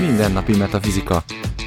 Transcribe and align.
Mindennapi 0.00 0.56
Metafizika. 0.56 1.22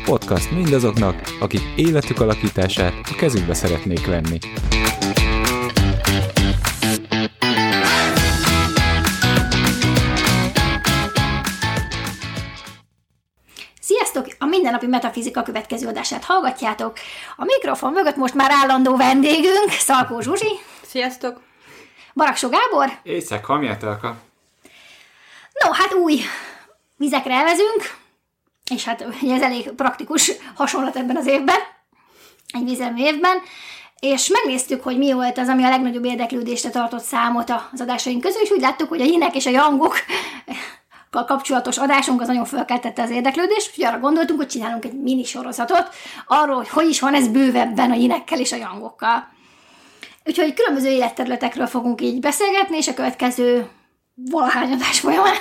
Podcast 0.05 0.51
mindazoknak, 0.51 1.15
akik 1.39 1.61
életük 1.75 2.21
alakítását 2.21 2.93
a 3.11 3.15
kezükbe 3.15 3.53
szeretnék 3.53 4.05
venni. 4.05 4.37
Sziasztok! 13.81 14.35
A 14.39 14.45
mindennapi 14.45 14.87
metafizika 14.87 15.43
következő 15.43 15.87
adását 15.87 16.23
hallgatjátok. 16.23 16.97
A 17.41 17.45
mikrofon 17.45 17.91
mögött 17.91 18.15
most 18.15 18.33
már 18.33 18.51
állandó 18.51 18.95
vendégünk, 18.97 19.69
Szalkó 19.69 20.19
Zsuzsi, 20.19 20.59
Sziasztok! 20.81 21.41
Baraksó 22.13 22.49
Gábor. 22.49 22.99
Éjszak, 23.03 23.45
hamjátelka. 23.45 24.15
No, 25.63 25.71
hát 25.71 25.93
új 25.93 26.19
vizekre 26.95 27.33
elvezünk, 27.33 27.97
és 28.71 28.85
hát 28.85 29.05
ugye 29.21 29.35
ez 29.35 29.41
elég 29.41 29.71
praktikus 29.71 30.31
hasonlat 30.55 30.95
ebben 30.95 31.17
az 31.17 31.25
évben, 31.25 31.57
egy 32.53 32.63
vízelmű 32.63 33.03
évben, 33.03 33.37
és 33.99 34.27
megnéztük, 34.27 34.83
hogy 34.83 34.97
mi 34.97 35.13
volt 35.13 35.37
az, 35.37 35.47
ami 35.47 35.63
a 35.63 35.69
legnagyobb 35.69 36.05
érdeklődésre 36.05 36.69
tartott 36.69 37.03
számot 37.03 37.49
az 37.71 37.81
adásaink 37.81 38.21
közül, 38.21 38.41
és 38.41 38.51
úgy 38.51 38.61
láttuk, 38.61 38.89
hogy 38.89 39.01
a 39.01 39.05
jinek 39.05 39.35
és 39.35 39.45
a 39.45 39.49
jangok 39.49 39.95
kapcsolatos 41.09 41.77
adásunk 41.77 42.21
az 42.21 42.27
nagyon 42.27 42.45
felkeltette 42.45 43.01
az 43.01 43.09
érdeklődést, 43.09 43.69
úgyhogy 43.69 43.85
arra 43.85 43.99
gondoltunk, 43.99 44.39
hogy 44.39 44.49
csinálunk 44.49 44.85
egy 44.85 45.01
mini 45.01 45.23
sorozatot 45.23 45.89
arról, 46.27 46.55
hogy 46.55 46.69
hogy 46.69 46.89
is 46.89 46.99
van 46.99 47.13
ez 47.13 47.27
bővebben 47.27 47.91
a 47.91 47.95
jinekkel 47.95 48.39
és 48.39 48.51
a 48.51 48.55
jangokkal. 48.55 49.27
Úgyhogy 50.25 50.53
különböző 50.53 50.89
életterületekről 50.89 51.67
fogunk 51.67 52.01
így 52.01 52.19
beszélgetni, 52.19 52.77
és 52.77 52.87
a 52.87 52.93
következő 52.93 53.69
valahány 54.29 54.71
adás 54.71 54.99
folyamán 54.99 55.35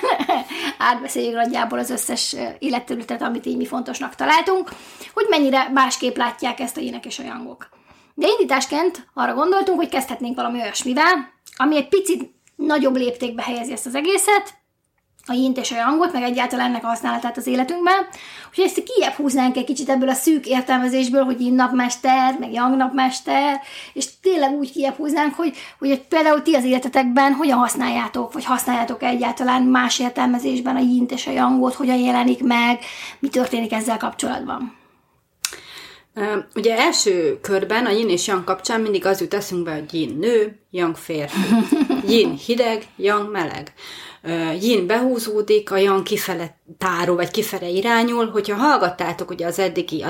átbeszéljük 0.79 1.35
nagyjából 1.35 1.79
az 1.79 1.91
összes 1.91 2.37
életterületet, 2.59 3.23
amit 3.23 3.47
így 3.47 3.57
mi 3.57 3.67
fontosnak 3.67 4.15
találtunk, 4.15 4.71
hogy 5.15 5.27
mennyire 5.29 5.69
másképp 5.69 6.17
látják 6.17 6.61
ezt 6.61 6.77
a 6.77 6.81
jének 6.81 7.07
és 7.07 7.19
a 7.19 7.23
jangok. 7.23 7.69
De 8.15 8.27
indításként 8.27 9.09
arra 9.15 9.35
gondoltunk, 9.35 9.79
hogy 9.79 9.89
kezdhetnénk 9.89 10.37
valami 10.37 10.61
olyasmivel, 10.61 11.33
ami 11.57 11.77
egy 11.77 11.89
picit 11.89 12.31
nagyobb 12.57 12.97
léptékbe 12.97 13.43
helyezi 13.43 13.73
ezt 13.73 13.87
az 13.87 13.95
egészet, 13.95 14.58
a 15.29 15.33
jint 15.33 15.59
és 15.59 15.73
a 15.73 15.77
jangot, 15.77 16.13
meg 16.13 16.23
egyáltalán 16.23 16.67
ennek 16.67 16.85
a 16.85 16.89
használatát 16.89 17.37
az 17.37 17.47
életünkben. 17.47 18.07
Úgyhogy 18.49 18.65
ezt 18.65 18.83
kijebb 18.83 19.13
húznánk 19.13 19.57
egy 19.57 19.65
kicsit 19.65 19.89
ebből 19.89 20.09
a 20.09 20.15
szűk 20.15 20.47
értelmezésből, 20.47 21.25
hogy 21.25 21.41
yin 21.41 21.55
napmester, 21.55 22.37
meg 22.39 22.53
yang 22.53 22.77
napmester, 22.77 23.61
és 23.93 24.07
tényleg 24.23 24.53
úgy 24.53 24.73
kijebb 24.73 24.97
húznánk, 24.97 25.35
hogy, 25.35 25.57
hogy 25.79 26.01
például 26.01 26.43
ti 26.43 26.55
az 26.55 26.65
életetekben 26.65 27.33
hogyan 27.33 27.59
használjátok, 27.59 28.33
vagy 28.33 28.45
használjátok 28.45 29.03
egyáltalán 29.03 29.63
más 29.63 29.99
értelmezésben 29.99 30.77
a 30.77 30.81
jint 30.81 31.13
és 31.13 31.27
a 31.27 31.31
jangot, 31.31 31.75
hogyan 31.75 31.99
jelenik 31.99 32.43
meg, 32.43 32.79
mi 33.19 33.29
történik 33.29 33.73
ezzel 33.73 33.97
kapcsolatban. 33.97 34.77
Ugye 36.55 36.79
első 36.79 37.39
körben 37.41 37.87
a 37.87 37.91
yin 37.91 38.09
és 38.09 38.27
yang 38.27 38.45
kapcsán 38.45 38.81
mindig 38.81 39.07
az 39.07 39.21
jut 39.21 39.35
eszünkbe, 39.35 39.73
hogy 39.73 39.95
yin 39.95 40.17
nő, 40.19 40.59
yang 40.71 40.97
férfi. 40.97 41.39
Yin 42.13 42.37
hideg, 42.37 42.87
yang 42.97 43.31
meleg. 43.31 43.73
Yin 44.61 44.87
behúzódik, 44.87 45.71
a 45.71 45.77
yang 45.77 46.03
kifele 46.03 46.61
táró, 46.79 47.15
vagy 47.15 47.31
kifele 47.31 47.69
irányul. 47.69 48.31
Hogyha 48.31 48.57
hallgattátok 48.57 49.31
ugye 49.31 49.47
az 49.47 49.59
eddigi 49.59 50.03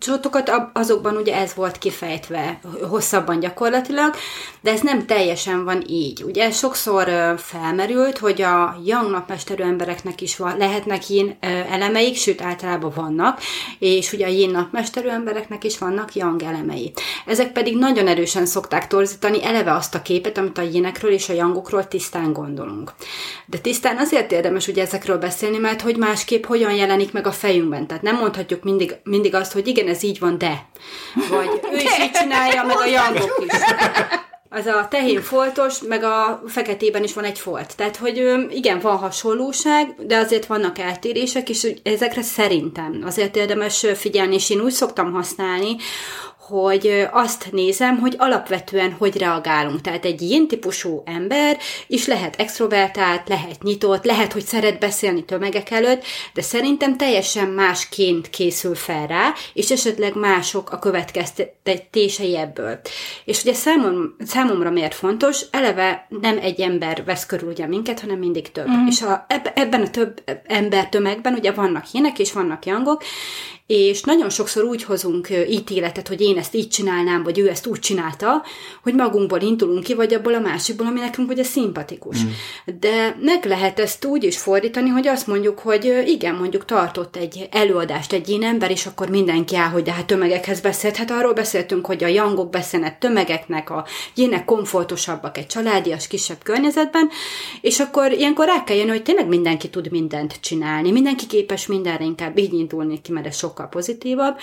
adásokat, 0.00 0.70
azokban 0.72 1.16
ugye 1.16 1.34
ez 1.34 1.54
volt 1.54 1.78
kifejtve 1.78 2.60
hosszabban 2.88 3.40
gyakorlatilag, 3.40 4.14
de 4.60 4.70
ez 4.70 4.80
nem 4.80 5.06
teljesen 5.06 5.64
van 5.64 5.84
így. 5.86 6.22
Ugye 6.22 6.50
sokszor 6.50 7.34
felmerült, 7.36 8.18
hogy 8.18 8.42
a 8.42 8.76
yang 8.84 9.10
napmesterű 9.10 9.62
embereknek 9.62 10.20
is 10.20 10.36
van, 10.36 10.56
lehetnek 10.56 11.08
yin 11.08 11.36
elemeik, 11.70 12.16
sőt 12.16 12.42
általában 12.42 12.92
vannak, 12.94 13.40
és 13.78 14.12
ugye 14.12 14.26
a 14.26 14.30
yin 14.30 14.50
napmesterű 14.50 15.08
embereknek 15.08 15.64
is 15.64 15.78
vannak 15.78 16.14
yang 16.14 16.42
elemei. 16.42 16.92
Ezek 17.26 17.52
pedig 17.52 17.76
nagyon 17.76 18.06
erősen 18.06 18.46
szokták 18.46 18.86
torzítani 18.86 19.44
eleve 19.44 19.72
azt 19.72 19.94
a 19.94 20.02
képet, 20.02 20.38
amit 20.38 20.58
a 20.58 20.62
yinekről 20.62 21.12
és 21.12 21.28
a 21.28 21.32
yangokról 21.32 21.88
tisztán 21.88 22.32
gondolunk. 22.32 22.92
De 23.46 23.58
tisztán 23.58 23.96
azért 23.96 24.32
érdemes 24.32 24.68
ugye 24.68 24.82
ezekről 24.82 25.18
beszélni, 25.18 25.58
mert 25.58 25.80
hogy 25.80 25.96
másképp 25.96 26.44
hogyan 26.44 26.72
jelenik 26.74 27.12
meg 27.12 27.26
a 27.26 27.32
fejünkben. 27.32 27.86
Tehát 27.86 28.02
nem 28.02 28.16
mondhatjuk 28.16 28.62
mindig, 28.62 28.96
mindig 29.04 29.34
azt, 29.34 29.52
hogy 29.52 29.66
igen, 29.66 29.83
ez 29.88 30.02
így 30.02 30.18
van, 30.18 30.38
de. 30.38 30.66
Vagy 31.28 31.60
ő 31.72 31.76
is 31.76 31.98
így 31.98 32.10
csinálja, 32.10 32.64
meg 32.64 32.76
a 32.76 32.86
jangok 32.86 33.44
is. 33.46 33.52
Az 34.48 34.66
a 34.66 34.86
tehén 34.90 35.20
foltos, 35.20 35.80
meg 35.80 36.02
a 36.02 36.42
feketében 36.46 37.02
is 37.02 37.14
van 37.14 37.24
egy 37.24 37.38
folt. 37.38 37.76
Tehát, 37.76 37.96
hogy 37.96 38.46
igen, 38.50 38.78
van 38.78 38.96
hasonlóság, 38.96 39.94
de 40.06 40.16
azért 40.16 40.46
vannak 40.46 40.78
eltérések, 40.78 41.48
és 41.48 41.74
ezekre 41.82 42.22
szerintem 42.22 43.02
azért 43.04 43.36
érdemes 43.36 43.86
figyelni, 43.94 44.34
és 44.34 44.50
én 44.50 44.60
úgy 44.60 44.72
szoktam 44.72 45.12
használni, 45.12 45.76
hogy 46.48 47.06
azt 47.12 47.52
nézem, 47.52 47.98
hogy 47.98 48.14
alapvetően 48.18 48.92
hogy 48.92 49.16
reagálunk. 49.16 49.80
Tehát 49.80 50.04
egy 50.04 50.22
ilyen 50.22 50.48
típusú 50.48 51.02
ember 51.04 51.58
is 51.86 52.06
lehet 52.06 52.36
extrovertált, 52.36 53.28
lehet 53.28 53.62
nyitott, 53.62 54.04
lehet, 54.04 54.32
hogy 54.32 54.44
szeret 54.44 54.78
beszélni 54.78 55.24
tömegek 55.24 55.70
előtt, 55.70 56.04
de 56.34 56.42
szerintem 56.42 56.96
teljesen 56.96 57.48
másként 57.48 58.30
készül 58.30 58.74
fel 58.74 59.06
rá, 59.06 59.32
és 59.52 59.70
esetleg 59.70 60.14
mások 60.14 60.72
a 60.72 60.78
következtetései 60.78 62.36
ebből. 62.36 62.80
És 63.24 63.42
ugye 63.42 63.54
számom, 63.54 64.16
számomra 64.26 64.70
miért 64.70 64.94
fontos, 64.94 65.40
eleve 65.50 66.06
nem 66.08 66.38
egy 66.42 66.60
ember 66.60 67.04
vesz 67.04 67.26
körül 67.26 67.48
ugye 67.48 67.66
minket, 67.66 68.00
hanem 68.00 68.18
mindig 68.18 68.52
több. 68.52 68.68
Mm. 68.68 68.86
És 68.86 69.02
a, 69.02 69.26
ebben 69.54 69.82
a 69.82 69.90
több 69.90 70.22
ember 70.46 70.88
tömegben 70.88 71.34
ugye 71.34 71.52
vannak 71.52 71.84
hínek 71.84 72.18
és 72.18 72.32
vannak 72.32 72.66
jangok, 72.66 73.02
és 73.66 74.02
nagyon 74.02 74.30
sokszor 74.30 74.64
úgy 74.64 74.82
hozunk 74.82 75.28
ítéletet, 75.48 76.08
hogy 76.08 76.20
én 76.20 76.38
ezt 76.38 76.54
így 76.54 76.68
csinálnám, 76.68 77.22
vagy 77.22 77.38
ő 77.38 77.48
ezt 77.48 77.66
úgy 77.66 77.78
csinálta, 77.78 78.42
hogy 78.82 78.94
magunkból 78.94 79.40
indulunk 79.40 79.82
ki, 79.82 79.94
vagy 79.94 80.14
abból 80.14 80.34
a 80.34 80.40
másikból, 80.40 80.86
ami 80.86 81.00
nekünk 81.00 81.30
ugye 81.30 81.42
szimpatikus. 81.42 82.22
Mm. 82.22 82.28
De 82.80 83.16
meg 83.20 83.44
lehet 83.44 83.80
ezt 83.80 84.04
úgy 84.04 84.24
is 84.24 84.38
fordítani, 84.38 84.88
hogy 84.88 85.06
azt 85.06 85.26
mondjuk, 85.26 85.58
hogy 85.58 86.04
igen, 86.06 86.34
mondjuk 86.34 86.64
tartott 86.64 87.16
egy 87.16 87.48
előadást 87.50 88.12
egy 88.12 88.28
ilyen 88.28 88.42
ember, 88.42 88.70
és 88.70 88.86
akkor 88.86 89.08
mindenki 89.08 89.56
áll, 89.56 89.70
hogy 89.70 89.82
de 89.82 89.92
hát 89.92 90.06
tömegekhez 90.06 90.60
beszélt. 90.60 90.96
Hát 90.96 91.10
arról 91.10 91.32
beszéltünk, 91.32 91.86
hogy 91.86 92.04
a 92.04 92.08
jangok 92.08 92.50
beszélnek 92.50 92.98
tömegeknek, 92.98 93.70
a 93.70 93.86
jének 94.14 94.44
komfortosabbak 94.44 95.38
egy 95.38 95.46
családias, 95.46 96.06
kisebb 96.06 96.42
környezetben, 96.42 97.08
és 97.60 97.80
akkor 97.80 98.12
ilyenkor 98.12 98.46
rá 98.46 98.64
kell 98.64 98.76
jönni, 98.76 98.90
hogy 98.90 99.02
tényleg 99.02 99.28
mindenki 99.28 99.70
tud 99.70 99.90
mindent 99.90 100.40
csinálni, 100.40 100.90
mindenki 100.90 101.26
képes 101.26 101.66
mindenre, 101.66 102.04
inkább 102.04 102.38
így 102.38 102.52
indulni 102.52 103.00
ki, 103.00 103.12
mert 103.12 103.26
ez 103.26 103.36
sok 103.36 103.53
sokkal 103.54 103.68
pozitívabb, 103.68 104.36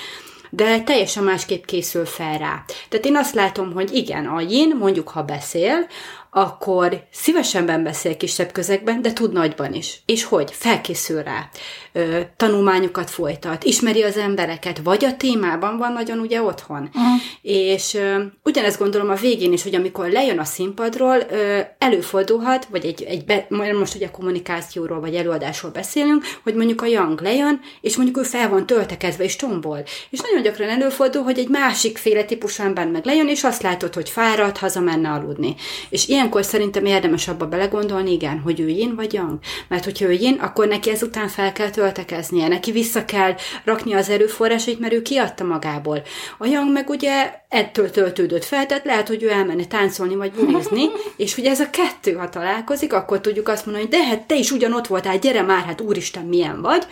de 0.49 0.81
teljesen 0.81 1.23
másképp 1.23 1.65
készül 1.65 2.05
fel 2.05 2.37
rá. 2.37 2.63
Tehát 2.89 3.05
én 3.05 3.15
azt 3.15 3.33
látom, 3.33 3.73
hogy 3.73 3.95
igen, 3.95 4.25
a 4.25 4.41
yin, 4.41 4.75
mondjuk 4.75 5.09
ha 5.09 5.23
beszél, 5.23 5.87
akkor 6.33 7.03
szívesebben 7.11 7.83
beszél 7.83 8.17
kisebb 8.17 8.51
közegben, 8.51 9.01
de 9.01 9.13
tud 9.13 9.33
nagyban 9.33 9.73
is. 9.73 10.01
És 10.05 10.23
hogy? 10.23 10.51
Felkészül 10.51 11.23
rá. 11.23 11.49
Ö, 11.93 12.19
tanulmányokat 12.37 13.09
folytat, 13.09 13.63
ismeri 13.63 14.03
az 14.03 14.17
embereket, 14.17 14.79
vagy 14.83 15.05
a 15.05 15.17
témában 15.17 15.77
van 15.77 15.93
nagyon 15.93 16.19
ugye 16.19 16.41
otthon. 16.41 16.89
Uh-huh. 16.93 17.21
És 17.41 17.93
ö, 17.93 18.23
ugyanezt 18.43 18.77
gondolom 18.79 19.09
a 19.09 19.15
végén 19.15 19.53
is, 19.53 19.63
hogy 19.63 19.75
amikor 19.75 20.09
lejön 20.09 20.39
a 20.39 20.43
színpadról, 20.43 21.17
ö, 21.31 21.59
előfordulhat, 21.77 22.65
vagy 22.65 22.85
egy, 22.85 23.03
egy 23.03 23.25
be, 23.25 23.47
most 23.49 23.95
ugye 23.95 24.11
kommunikációról, 24.11 24.99
vagy 24.99 25.15
előadásról 25.15 25.71
beszélünk, 25.71 26.23
hogy 26.43 26.55
mondjuk 26.55 26.81
a 26.81 26.85
Young 26.85 27.21
lejön, 27.21 27.59
és 27.81 27.95
mondjuk 27.95 28.17
ő 28.17 28.23
fel 28.23 28.49
van 28.49 28.65
töltekezve, 28.65 29.23
és 29.23 29.35
tombol. 29.35 29.83
És 30.09 30.19
nagyon 30.19 30.41
gyakran 30.41 30.69
előfordul, 30.69 31.23
hogy 31.23 31.39
egy 31.39 31.49
másik 31.49 31.97
féle 31.97 32.23
típusú 32.23 32.63
ember 32.63 32.87
meg 32.87 33.05
lejön, 33.05 33.27
és 33.27 33.43
azt 33.43 33.61
látod, 33.61 33.93
hogy 33.93 34.09
fáradt, 34.09 34.57
hazamenne 34.57 35.09
aludni. 35.09 35.55
És 35.89 36.07
ilyen 36.07 36.20
ilyenkor 36.21 36.45
szerintem 36.45 36.85
érdemes 36.85 37.27
abba 37.27 37.47
belegondolni, 37.47 38.11
igen, 38.11 38.39
hogy 38.39 38.59
ő 38.59 38.67
yin 38.67 38.95
vagy 38.95 39.13
yang. 39.13 39.39
Mert 39.67 39.83
hogyha 39.83 40.05
ő 40.05 40.11
yin, 40.11 40.33
akkor 40.33 40.67
neki 40.67 40.89
ezután 40.89 41.27
fel 41.27 41.51
kell 41.51 41.69
töltekeznie, 41.69 42.47
neki 42.47 42.71
vissza 42.71 43.05
kell 43.05 43.35
rakni 43.63 43.93
az 43.93 44.09
erőforrásait, 44.09 44.79
mert 44.79 44.93
ő 44.93 45.01
kiadta 45.01 45.43
magából. 45.43 46.01
A 46.37 46.45
yang 46.45 46.71
meg 46.71 46.89
ugye 46.89 47.33
ettől 47.49 47.89
töltődött 47.89 48.43
fel, 48.43 48.65
tehát 48.65 48.85
lehet, 48.85 49.07
hogy 49.07 49.23
ő 49.23 49.29
elmenne 49.29 49.65
táncolni 49.65 50.15
vagy 50.15 50.31
bulizni, 50.31 50.85
és 51.17 51.35
hogy 51.35 51.45
ez 51.45 51.59
a 51.59 51.69
kettő, 51.69 52.13
ha 52.13 52.29
találkozik, 52.29 52.93
akkor 52.93 53.21
tudjuk 53.21 53.47
azt 53.47 53.65
mondani, 53.65 53.87
hogy 53.87 53.97
de 53.99 54.05
hát 54.05 54.27
te 54.27 54.35
is 54.35 54.51
ugyanott 54.51 54.87
voltál, 54.87 55.17
gyere 55.17 55.41
már, 55.41 55.63
hát 55.63 55.81
úristen, 55.81 56.25
milyen 56.25 56.61
vagy, 56.61 56.83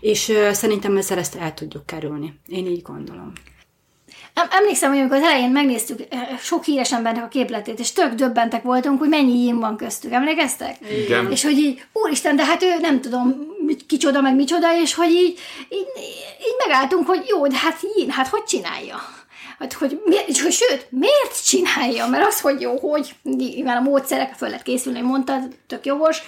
és 0.00 0.28
uh, 0.28 0.50
szerintem 0.50 0.96
ezzel 0.96 1.18
ezt 1.18 1.34
el 1.34 1.54
tudjuk 1.54 1.86
kerülni. 1.86 2.34
Én 2.46 2.66
így 2.66 2.82
gondolom. 2.82 3.32
Emlékszem, 4.50 4.90
hogy 4.90 4.98
amikor 4.98 5.16
az 5.16 5.22
elején 5.22 5.50
megnéztük 5.50 6.00
eh, 6.08 6.28
sok 6.40 6.64
híres 6.64 6.92
embernek 6.92 7.24
a 7.24 7.28
képletét, 7.28 7.78
és 7.78 7.92
tök 7.92 8.14
döbbentek 8.14 8.62
voltunk, 8.62 8.98
hogy 8.98 9.08
mennyi 9.08 9.44
yin 9.44 9.58
van 9.58 9.76
köztük. 9.76 10.12
Emlékeztek? 10.12 10.76
Igen. 11.04 11.30
És 11.30 11.42
hogy 11.42 11.58
így, 11.58 11.82
úristen, 11.92 12.36
de 12.36 12.44
hát 12.44 12.62
ő 12.62 12.74
nem 12.80 13.00
tudom, 13.00 13.56
kicsoda 13.86 14.20
meg 14.20 14.34
micsoda, 14.34 14.80
és 14.80 14.94
hogy 14.94 15.10
így, 15.10 15.38
így, 15.68 15.86
így 16.40 16.56
megálltunk, 16.66 17.06
hogy 17.06 17.24
jó, 17.28 17.46
de 17.46 17.56
hát 17.56 17.78
yin, 17.96 18.10
hát 18.10 18.28
hogy 18.28 18.44
csinálja? 18.44 19.17
Hát, 19.58 19.72
hogy, 19.72 20.00
miért, 20.04 20.38
hogy 20.38 20.52
sőt, 20.52 20.86
miért 20.90 21.44
csinálja? 21.44 22.06
Mert 22.06 22.26
az, 22.26 22.40
hogy 22.40 22.60
jó, 22.60 22.76
hogy 22.76 23.14
nyilván 23.22 23.76
a 23.76 23.80
módszerek 23.80 24.32
föl 24.32 24.48
lehet 24.48 24.64
készülni, 24.64 25.00
mondtad, 25.00 25.42
tök 25.66 25.86
jogos, 25.86 26.18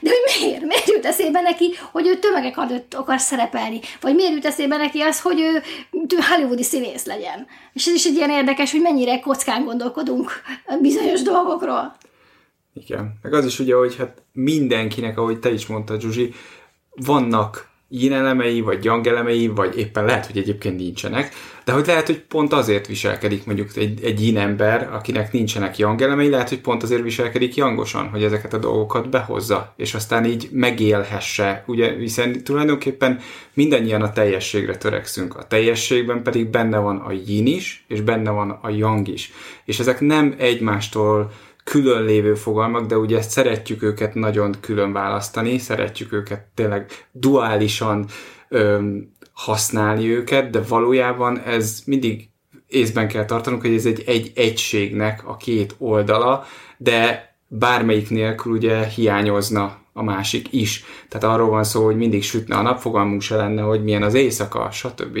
de 0.00 0.10
hogy 0.10 0.40
miért? 0.40 0.64
Miért 0.64 0.88
jut 0.88 1.04
eszébe 1.04 1.40
neki, 1.40 1.74
hogy 1.92 2.06
ő 2.06 2.18
tömegek 2.18 2.56
előtt 2.56 2.94
akar 2.94 3.20
szerepelni? 3.20 3.80
Vagy 4.00 4.14
miért 4.14 4.32
jut 4.32 4.44
eszébe 4.44 4.76
neki 4.76 5.00
az, 5.00 5.20
hogy 5.20 5.40
ő 5.40 5.62
hollywoodi 6.28 6.62
színész 6.62 7.04
legyen? 7.04 7.46
És 7.72 7.86
ez 7.86 7.94
is 7.94 8.04
egy 8.04 8.14
ilyen 8.14 8.30
érdekes, 8.30 8.70
hogy 8.70 8.80
mennyire 8.80 9.20
kockán 9.20 9.64
gondolkodunk 9.64 10.32
bizonyos 10.80 11.22
dolgokról. 11.22 11.96
Igen. 12.74 13.18
Meg 13.22 13.32
az 13.32 13.44
is 13.44 13.58
ugye, 13.58 13.74
hogy 13.74 13.96
hát 13.96 14.22
mindenkinek, 14.32 15.18
ahogy 15.18 15.38
te 15.38 15.52
is 15.52 15.66
mondtad, 15.66 16.00
Zsuzsi, 16.00 16.34
vannak 16.90 17.69
yin 17.92 18.62
vagy 18.64 18.84
yang 18.84 19.06
elemei, 19.06 19.46
vagy 19.46 19.78
éppen 19.78 20.04
lehet, 20.04 20.26
hogy 20.26 20.38
egyébként 20.38 20.76
nincsenek, 20.76 21.32
de 21.64 21.72
hogy 21.72 21.86
lehet, 21.86 22.06
hogy 22.06 22.20
pont 22.20 22.52
azért 22.52 22.86
viselkedik 22.86 23.44
mondjuk 23.46 23.76
egy, 23.76 24.04
egy 24.04 24.24
yin 24.24 24.38
ember, 24.38 24.88
akinek 24.92 25.32
nincsenek 25.32 25.78
yang 25.78 26.02
elemei, 26.02 26.28
lehet, 26.28 26.48
hogy 26.48 26.60
pont 26.60 26.82
azért 26.82 27.02
viselkedik 27.02 27.54
yangosan, 27.54 28.08
hogy 28.08 28.22
ezeket 28.22 28.54
a 28.54 28.58
dolgokat 28.58 29.08
behozza, 29.08 29.74
és 29.76 29.94
aztán 29.94 30.24
így 30.24 30.48
megélhesse, 30.52 31.64
ugye, 31.66 31.96
hiszen 31.98 32.44
tulajdonképpen 32.44 33.20
mindannyian 33.54 34.02
a 34.02 34.12
teljességre 34.12 34.76
törekszünk. 34.76 35.36
A 35.36 35.46
teljességben 35.46 36.22
pedig 36.22 36.46
benne 36.46 36.78
van 36.78 36.96
a 36.96 37.12
yin 37.26 37.46
is, 37.46 37.84
és 37.88 38.00
benne 38.00 38.30
van 38.30 38.50
a 38.50 38.70
yang 38.70 39.08
is. 39.08 39.32
És 39.64 39.78
ezek 39.78 40.00
nem 40.00 40.34
egymástól 40.38 41.32
külön 41.64 42.04
lévő 42.04 42.34
fogalmak, 42.34 42.86
de 42.86 42.96
ugye 42.96 43.18
ezt 43.18 43.30
szeretjük 43.30 43.82
őket 43.82 44.14
nagyon 44.14 44.54
külön 44.60 44.92
választani, 44.92 45.58
szeretjük 45.58 46.12
őket 46.12 46.46
tényleg 46.54 46.90
duálisan 47.12 48.06
öm, 48.48 49.12
használni 49.32 50.10
őket, 50.10 50.50
de 50.50 50.60
valójában 50.68 51.38
ez 51.38 51.82
mindig 51.86 52.28
észben 52.66 53.08
kell 53.08 53.24
tartanunk, 53.24 53.60
hogy 53.60 53.74
ez 53.74 53.86
egy, 53.86 54.02
egy 54.06 54.32
egységnek 54.34 55.28
a 55.28 55.36
két 55.36 55.74
oldala, 55.78 56.44
de 56.76 57.34
bármelyik 57.46 58.10
nélkül 58.10 58.52
ugye 58.52 58.84
hiányozna 58.86 59.78
a 59.92 60.02
másik 60.02 60.52
is. 60.52 60.84
Tehát 61.08 61.34
arról 61.34 61.48
van 61.48 61.64
szó, 61.64 61.84
hogy 61.84 61.96
mindig 61.96 62.22
sütne 62.22 62.56
a 62.56 62.62
nap, 62.62 62.78
fogalmunk 62.78 63.22
se 63.22 63.36
lenne, 63.36 63.62
hogy 63.62 63.82
milyen 63.82 64.02
az 64.02 64.14
éjszaka, 64.14 64.70
stb. 64.70 65.18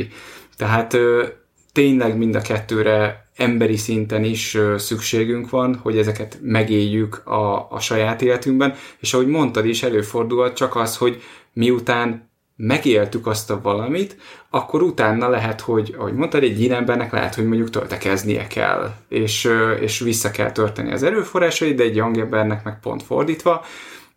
Tehát 0.56 0.94
ö, 0.94 1.26
tényleg 1.72 2.16
mind 2.16 2.34
a 2.34 2.40
kettőre 2.40 3.29
emberi 3.40 3.76
szinten 3.76 4.24
is 4.24 4.58
szükségünk 4.76 5.50
van, 5.50 5.74
hogy 5.74 5.98
ezeket 5.98 6.38
megéljük 6.42 7.26
a, 7.26 7.70
a 7.70 7.80
saját 7.80 8.22
életünkben, 8.22 8.74
és 8.98 9.14
ahogy 9.14 9.26
mondtad 9.26 9.66
is, 9.66 9.82
előfordulhat 9.82 10.56
csak 10.56 10.76
az, 10.76 10.96
hogy 10.96 11.22
miután 11.52 12.28
megéltük 12.56 13.26
azt 13.26 13.50
a 13.50 13.60
valamit, 13.60 14.16
akkor 14.50 14.82
utána 14.82 15.28
lehet, 15.28 15.60
hogy, 15.60 15.94
ahogy 15.98 16.14
mondtad, 16.14 16.42
egy 16.42 16.60
ilyen 16.60 16.76
embernek 16.76 17.12
lehet, 17.12 17.34
hogy 17.34 17.46
mondjuk 17.46 17.70
töltekeznie 17.70 18.46
kell, 18.46 18.94
és, 19.08 19.50
és 19.80 19.98
vissza 19.98 20.30
kell 20.30 20.52
törteni 20.52 20.92
az 20.92 21.02
erőforrásait, 21.02 21.76
de 21.76 21.82
egy 21.82 21.96
young 21.96 22.18
embernek 22.18 22.64
meg 22.64 22.80
pont 22.80 23.02
fordítva, 23.02 23.64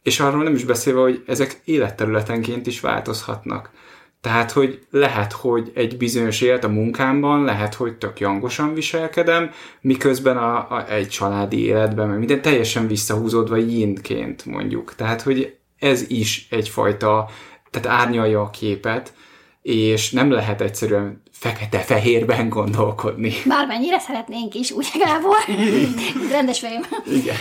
és 0.01 0.19
arról 0.19 0.43
nem 0.43 0.55
is 0.55 0.63
beszélve, 0.63 1.01
hogy 1.01 1.23
ezek 1.27 1.61
életterületenként 1.63 2.67
is 2.67 2.79
változhatnak. 2.79 3.71
Tehát, 4.23 4.51
hogy 4.51 4.79
lehet, 4.89 5.31
hogy 5.31 5.71
egy 5.75 5.97
bizonyos 5.97 6.41
élet 6.41 6.63
a 6.63 6.69
munkámban, 6.69 7.43
lehet, 7.43 7.73
hogy 7.73 7.97
tök 7.97 8.19
jangosan 8.19 8.73
viselkedem, 8.73 9.51
miközben 9.81 10.37
a, 10.37 10.55
a, 10.57 10.85
egy 10.89 11.09
családi 11.09 11.65
életben, 11.65 12.07
meg 12.07 12.17
minden 12.17 12.41
teljesen 12.41 12.87
visszahúzódva 12.87 13.55
yinként 13.55 14.45
mondjuk. 14.45 14.95
Tehát, 14.95 15.21
hogy 15.21 15.55
ez 15.79 16.09
is 16.09 16.47
egyfajta, 16.49 17.29
tehát 17.71 17.99
árnyalja 17.99 18.41
a 18.41 18.49
képet, 18.49 19.13
és 19.61 20.11
nem 20.11 20.31
lehet 20.31 20.61
egyszerűen 20.61 21.21
fekete-fehérben 21.31 22.49
gondolkodni. 22.49 23.33
Bármennyire 23.45 23.99
szeretnénk 23.99 24.53
is, 24.53 24.71
úgy 24.71 24.87
Gábor. 24.99 25.37
Rendes 26.31 26.59
fejem. 26.59 26.81
Igen. 27.05 27.35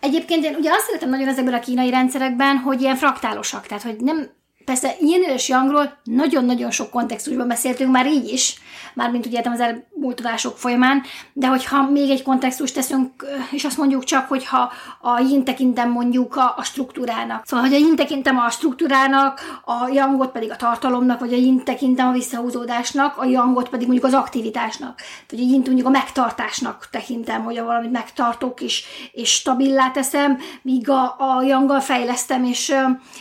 Egyébként 0.00 0.44
én 0.44 0.54
ugye 0.54 0.70
azt 0.70 0.86
szeretem 0.86 1.08
nagyon 1.08 1.28
ezekből 1.28 1.54
a 1.54 1.58
kínai 1.60 1.90
rendszerekben, 1.90 2.56
hogy 2.56 2.80
ilyen 2.80 2.96
fraktálosak, 2.96 3.66
tehát 3.66 3.82
hogy 3.82 3.96
nem 3.98 4.42
Persze 4.64 4.94
ilyen 5.00 5.22
és 5.22 5.48
Youngról 5.48 5.96
nagyon-nagyon 6.04 6.70
sok 6.70 6.90
kontextusban 6.90 7.48
beszéltünk 7.48 7.90
már 7.90 8.06
így 8.06 8.28
is, 8.28 8.60
mármint 8.94 9.26
ugye 9.26 9.40
az 9.44 9.60
elmúlt 9.60 10.20
adások 10.20 10.58
folyamán, 10.58 11.02
de 11.32 11.46
hogyha 11.46 11.90
még 11.90 12.10
egy 12.10 12.22
kontextust 12.22 12.74
teszünk, 12.74 13.26
és 13.50 13.64
azt 13.64 13.76
mondjuk 13.76 14.04
csak, 14.04 14.28
hogyha 14.28 14.72
a 15.00 15.20
yin 15.20 15.44
tekintem 15.44 15.90
mondjuk 15.90 16.36
a, 16.36 16.54
a 16.56 16.62
struktúrának. 16.62 17.46
Szóval, 17.46 17.66
hogy 17.66 17.74
a 17.74 17.78
yin 17.78 17.96
tekintem 17.96 18.38
a 18.38 18.50
struktúrának, 18.50 19.40
a 19.64 19.88
Youngot 19.88 20.32
pedig 20.32 20.50
a 20.50 20.56
tartalomnak, 20.56 21.20
vagy 21.20 21.32
a 21.32 21.36
yin 21.36 21.64
tekintem 21.64 22.08
a 22.08 22.12
visszahúzódásnak, 22.12 23.18
a 23.18 23.24
Youngot 23.24 23.68
pedig 23.68 23.86
mondjuk 23.86 24.06
az 24.06 24.14
aktivitásnak, 24.14 25.00
vagy 25.30 25.38
a 25.38 25.42
yin 25.42 25.62
mondjuk 25.66 25.86
a 25.86 25.90
megtartásnak 25.90 26.88
tekintem, 26.90 27.44
hogy 27.44 27.56
a 27.56 27.64
valamit 27.64 27.90
megtartok 27.90 28.60
és, 28.60 28.84
és 29.12 29.30
stabilá 29.32 29.90
teszem, 29.90 30.38
míg 30.62 30.88
a, 30.88 31.02
a 31.18 31.42
Younggal 31.42 31.80
fejlesztem 31.80 32.44
és, 32.44 32.74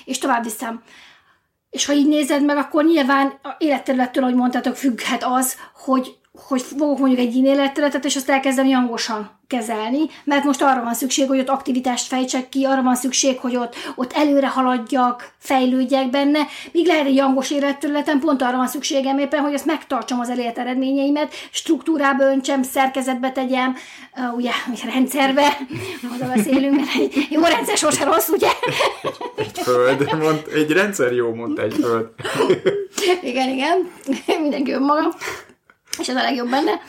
és 0.06 0.18
tovább 0.18 0.44
viszem. 0.44 0.82
És 1.74 1.86
ha 1.86 1.94
így 1.94 2.08
nézed 2.08 2.44
meg, 2.46 2.58
akkor 2.58 2.86
nyilván 2.86 3.40
életterülettől, 3.58 4.24
ahogy 4.24 4.36
mondtátok, 4.36 4.76
függhet 4.76 5.24
az, 5.24 5.58
hogy 5.74 6.18
hogy 6.42 6.62
fogok 6.62 7.00
mondjuk 7.00 7.20
egy 7.20 7.36
életterületet, 7.36 8.06
és 8.06 8.16
azt 8.16 8.30
elkezdem 8.30 8.68
jangosan 8.68 9.40
kezelni, 9.48 10.00
mert 10.24 10.44
most 10.44 10.62
arra 10.62 10.84
van 10.84 10.94
szükség, 10.94 11.28
hogy 11.28 11.40
ott 11.40 11.50
aktivitást 11.50 12.08
fejtsek 12.08 12.50
ki, 12.50 12.64
arra 12.64 12.82
van 12.82 12.96
szükség, 12.96 13.40
hogy 13.40 13.56
ott, 13.56 13.76
ott 13.96 14.14
előre 14.14 14.48
haladjak, 14.48 15.34
fejlődjek 15.38 16.10
benne, 16.10 16.40
míg 16.72 16.86
lehet 16.86 17.06
egy 17.06 17.16
jangos 17.16 17.52
életterületen, 17.52 18.20
pont 18.20 18.42
arra 18.42 18.58
van 18.58 18.68
szükségem 18.68 19.18
éppen, 19.18 19.40
hogy 19.42 19.54
azt 19.54 19.66
megtartsam 19.66 20.20
az 20.20 20.30
elért 20.30 20.58
eredményeimet, 20.58 21.34
struktúrába 21.52 22.24
öntsem, 22.24 22.64
szerkezetbe 22.64 23.32
tegyem, 23.32 23.76
uh, 24.16 24.36
ugye, 24.36 24.52
rendszerbe, 24.94 25.58
oda 26.16 26.28
beszélünk, 26.36 26.76
mert 26.76 26.94
egy 26.96 27.28
jó 27.30 27.42
rendszer 27.42 27.78
sose 27.78 28.04
rossz, 28.04 28.30
ugye? 28.30 28.50
Egy 29.36 29.60
föld, 29.60 30.14
mond, 30.20 30.44
egy 30.54 30.72
rendszer 30.72 31.12
jó, 31.12 31.34
mondta 31.34 31.62
egy 31.62 31.74
föld. 31.74 32.08
igen, 33.22 33.50
igen, 33.50 33.92
mindenki 34.42 34.72
önmaga 34.72 35.14
és 36.00 36.08
ez 36.08 36.16
a 36.16 36.22
legjobb 36.22 36.50
benne. 36.50 36.82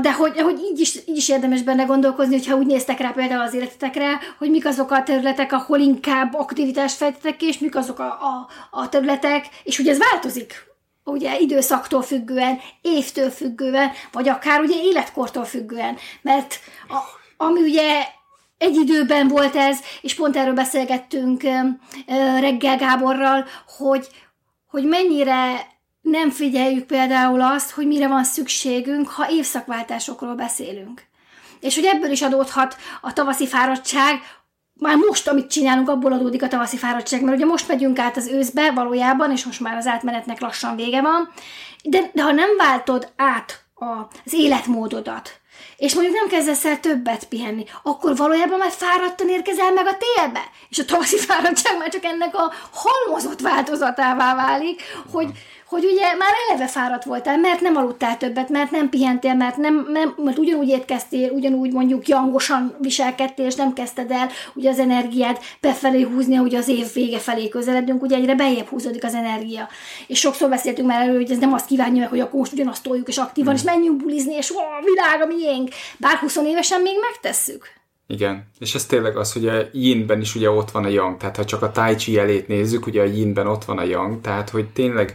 De 0.00 0.12
hogy, 0.12 0.40
hogy 0.40 0.58
így, 0.70 0.80
is, 0.80 0.96
így 1.06 1.16
is 1.16 1.28
érdemes 1.28 1.62
benne 1.62 1.84
gondolkozni, 1.84 2.36
hogyha 2.36 2.56
úgy 2.56 2.66
néztek 2.66 2.98
rá 2.98 3.10
például 3.10 3.40
az 3.40 3.54
életetekre, 3.54 4.18
hogy 4.38 4.50
mik 4.50 4.66
azok 4.66 4.90
a 4.90 5.02
területek, 5.02 5.52
ahol 5.52 5.78
inkább 5.78 6.34
aktivitást 6.34 6.96
fejtetek 6.96 7.36
ki, 7.36 7.46
és 7.46 7.58
mik 7.58 7.76
azok 7.76 7.98
a, 7.98 8.04
a, 8.04 8.48
a 8.70 8.88
területek, 8.88 9.46
és 9.62 9.78
ugye 9.78 9.90
ez 9.90 9.98
változik 9.98 10.68
ugye 11.04 11.38
időszaktól 11.38 12.02
függően, 12.02 12.58
évtől 12.80 13.30
függően, 13.30 13.90
vagy 14.12 14.28
akár 14.28 14.60
ugye 14.60 14.82
életkortól 14.82 15.44
függően, 15.44 15.96
mert 16.22 16.58
a, 16.88 16.98
ami 17.44 17.60
ugye 17.60 18.04
egy 18.58 18.76
időben 18.76 19.28
volt 19.28 19.56
ez, 19.56 19.78
és 20.00 20.14
pont 20.14 20.36
erről 20.36 20.54
beszélgettünk 20.54 21.42
reggel 22.40 22.76
Gáborral, 22.76 23.44
hogy, 23.78 24.08
hogy 24.66 24.84
mennyire 24.84 25.66
nem 26.00 26.30
figyeljük 26.30 26.86
például 26.86 27.40
azt, 27.40 27.70
hogy 27.70 27.86
mire 27.86 28.08
van 28.08 28.24
szükségünk, 28.24 29.08
ha 29.08 29.30
évszakváltásokról 29.30 30.34
beszélünk. 30.34 31.02
És 31.60 31.74
hogy 31.74 31.84
ebből 31.84 32.10
is 32.10 32.22
adódhat 32.22 32.76
a 33.00 33.12
tavaszi 33.12 33.46
fáradtság, 33.46 34.20
már 34.74 34.96
most, 34.96 35.28
amit 35.28 35.50
csinálunk, 35.50 35.88
abból 35.88 36.12
adódik 36.12 36.42
a 36.42 36.48
tavaszi 36.48 36.76
fáradtság, 36.76 37.22
mert 37.22 37.36
ugye 37.36 37.46
most 37.46 37.68
megyünk 37.68 37.98
át 37.98 38.16
az 38.16 38.26
őszbe 38.26 38.70
valójában, 38.70 39.30
és 39.30 39.44
most 39.44 39.60
már 39.60 39.76
az 39.76 39.86
átmenetnek 39.86 40.40
lassan 40.40 40.76
vége 40.76 41.00
van, 41.00 41.32
de, 41.82 42.10
de 42.12 42.22
ha 42.22 42.32
nem 42.32 42.56
váltod 42.56 43.12
át 43.16 43.64
az 44.24 44.32
életmódodat, 44.32 45.40
és 45.76 45.94
mondjuk 45.94 46.16
nem 46.16 46.28
kezdesz 46.28 46.64
el 46.64 46.80
többet 46.80 47.24
pihenni, 47.24 47.64
akkor 47.82 48.16
valójában 48.16 48.58
már 48.58 48.70
fáradtan 48.70 49.28
érkezel 49.28 49.72
meg 49.72 49.86
a 49.86 49.96
télbe. 49.96 50.40
És 50.68 50.78
a 50.78 50.84
tavaszi 50.84 51.18
fáradtság 51.18 51.78
már 51.78 51.88
csak 51.88 52.04
ennek 52.04 52.34
a 52.34 52.52
halmozott 52.72 53.40
változatává 53.40 54.34
válik, 54.34 54.82
hogy, 55.12 55.30
hogy 55.70 55.84
ugye 55.84 56.14
már 56.16 56.32
eleve 56.48 56.66
fáradt 56.66 57.04
voltál, 57.04 57.38
mert 57.38 57.60
nem 57.60 57.76
aludtál 57.76 58.16
többet, 58.16 58.48
mert 58.48 58.70
nem 58.70 58.88
pihentél, 58.88 59.34
mert, 59.34 59.56
nem, 59.56 59.86
nem, 59.92 60.14
mert 60.16 60.38
ugyanúgy 60.38 60.68
étkeztél, 60.68 61.30
ugyanúgy 61.30 61.72
mondjuk 61.72 62.08
jangosan 62.08 62.76
viselkedtél, 62.78 63.46
és 63.46 63.54
nem 63.54 63.72
kezdted 63.72 64.10
el 64.10 64.28
ugye 64.54 64.70
az 64.70 64.78
energiát 64.78 65.42
befelé 65.60 66.02
húzni, 66.02 66.34
hogy 66.34 66.54
az 66.54 66.68
év 66.68 66.92
vége 66.94 67.18
felé 67.18 67.48
közeledünk, 67.48 68.02
ugye 68.02 68.16
egyre 68.16 68.34
bejebb 68.34 68.66
húzódik 68.66 69.04
az 69.04 69.14
energia. 69.14 69.68
És 70.06 70.18
sokszor 70.18 70.48
beszéltünk 70.48 70.88
már 70.88 71.02
erről, 71.02 71.16
hogy 71.16 71.30
ez 71.30 71.38
nem 71.38 71.52
azt 71.52 71.66
kívánja 71.66 72.00
meg, 72.00 72.08
hogy 72.08 72.20
akkor 72.20 72.38
most 72.38 72.52
ugyanazt 72.52 72.82
toljuk 72.82 73.08
és 73.08 73.16
aktívan, 73.16 73.52
mm. 73.52 73.56
és 73.56 73.62
menjünk 73.62 74.02
bulizni, 74.02 74.34
és 74.34 74.50
ó, 74.50 74.58
világ 74.84 75.22
a 75.22 75.26
miénk. 75.26 75.68
Bár 75.96 76.16
20 76.16 76.36
évesen 76.36 76.80
még 76.80 76.94
megtesszük. 77.00 77.79
Igen, 78.10 78.50
és 78.58 78.74
ez 78.74 78.86
tényleg 78.86 79.16
az, 79.16 79.32
hogy 79.32 79.48
a 79.48 79.62
yinben 79.72 80.20
is 80.20 80.34
ugye 80.34 80.50
ott 80.50 80.70
van 80.70 80.84
a 80.84 80.88
yang, 80.88 81.16
tehát 81.16 81.36
ha 81.36 81.44
csak 81.44 81.62
a 81.62 81.70
tai 81.70 81.94
chi 81.94 82.18
elét 82.18 82.48
nézzük, 82.48 82.86
ugye 82.86 83.02
a 83.02 83.04
yinben 83.04 83.46
ott 83.46 83.64
van 83.64 83.78
a 83.78 83.84
yang, 83.84 84.20
tehát 84.20 84.50
hogy 84.50 84.68
tényleg 84.68 85.14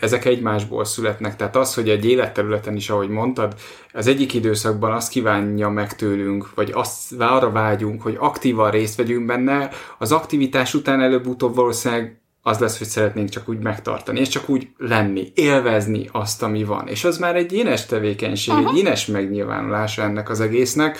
ezek 0.00 0.24
egymásból 0.24 0.84
születnek. 0.84 1.36
Tehát 1.36 1.56
az, 1.56 1.74
hogy 1.74 1.88
egy 1.88 2.04
életterületen 2.04 2.76
is, 2.76 2.90
ahogy 2.90 3.08
mondtad, 3.08 3.54
az 3.92 4.06
egyik 4.06 4.34
időszakban 4.34 4.92
azt 4.92 5.10
kívánja 5.10 5.68
meg 5.68 5.96
tőlünk, 5.96 6.54
vagy 6.54 6.70
azt 6.74 7.12
arra 7.18 7.50
vágyunk, 7.50 8.02
hogy 8.02 8.16
aktívan 8.18 8.70
részt 8.70 8.96
vegyünk 8.96 9.26
benne, 9.26 9.70
az 9.98 10.12
aktivitás 10.12 10.74
után 10.74 11.00
előbb-utóbb 11.00 11.54
valószínűleg 11.54 12.20
az 12.42 12.58
lesz, 12.58 12.78
hogy 12.78 12.86
szeretnénk 12.86 13.28
csak 13.28 13.48
úgy 13.48 13.58
megtartani, 13.58 14.20
és 14.20 14.28
csak 14.28 14.48
úgy 14.48 14.68
lenni, 14.76 15.32
élvezni 15.34 16.08
azt, 16.12 16.42
ami 16.42 16.64
van. 16.64 16.88
És 16.88 17.04
az 17.04 17.18
már 17.18 17.36
egy 17.36 17.52
énes 17.52 17.86
tevékenység, 17.86 18.54
uh-huh. 18.54 18.70
egy 18.70 18.78
énes 18.78 19.06
megnyilvánulása 19.06 20.02
ennek 20.02 20.30
az 20.30 20.40
egésznek, 20.40 20.98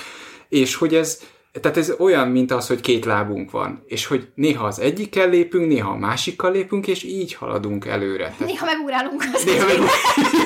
és 0.49 0.75
hogy 0.75 0.95
ez, 0.95 1.21
tehát 1.61 1.77
ez 1.77 1.95
olyan, 1.99 2.29
mint 2.29 2.51
az, 2.51 2.67
hogy 2.67 2.81
két 2.81 3.05
lábunk 3.05 3.51
van, 3.51 3.83
és 3.87 4.07
hogy 4.07 4.29
néha 4.35 4.67
az 4.67 4.81
egyikkel 4.81 5.29
lépünk, 5.29 5.69
néha 5.69 5.91
a 5.91 5.97
másikkal 5.97 6.53
lépünk, 6.53 6.87
és 6.87 7.03
így 7.03 7.35
haladunk 7.35 7.87
előre. 7.87 8.25
Tehát 8.25 8.39
Néha 8.39 8.65
megugrálunk. 8.65 9.25
Az 9.33 9.45
néha 9.49 9.67
meg, 9.67 9.77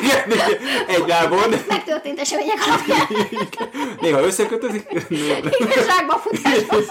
igen, 0.03 0.51
egy 0.89 1.05
lábon, 1.07 1.55
Megtörtént 1.69 2.19
események 2.19 2.57
alapján. 2.67 3.07
néha 4.01 4.21
összekötözik, 4.21 4.87
Zsákba 5.87 6.19
futásban. 6.19 6.83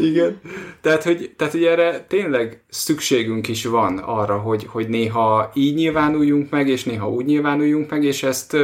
Igen. 0.00 0.40
Tehát, 0.80 1.02
hogy, 1.02 1.34
tehát, 1.36 1.52
hogy 1.52 1.64
erre 1.64 2.00
tényleg 2.08 2.64
szükségünk 2.68 3.48
is 3.48 3.64
van 3.64 3.98
arra, 3.98 4.38
hogy, 4.38 4.66
hogy 4.68 4.88
néha 4.88 5.50
így 5.54 5.74
nyilvánuljunk 5.74 6.50
meg, 6.50 6.68
és 6.68 6.84
néha 6.84 7.10
úgy 7.10 7.24
nyilvánuljunk 7.24 7.90
meg, 7.90 8.04
és 8.04 8.22
ezt, 8.22 8.56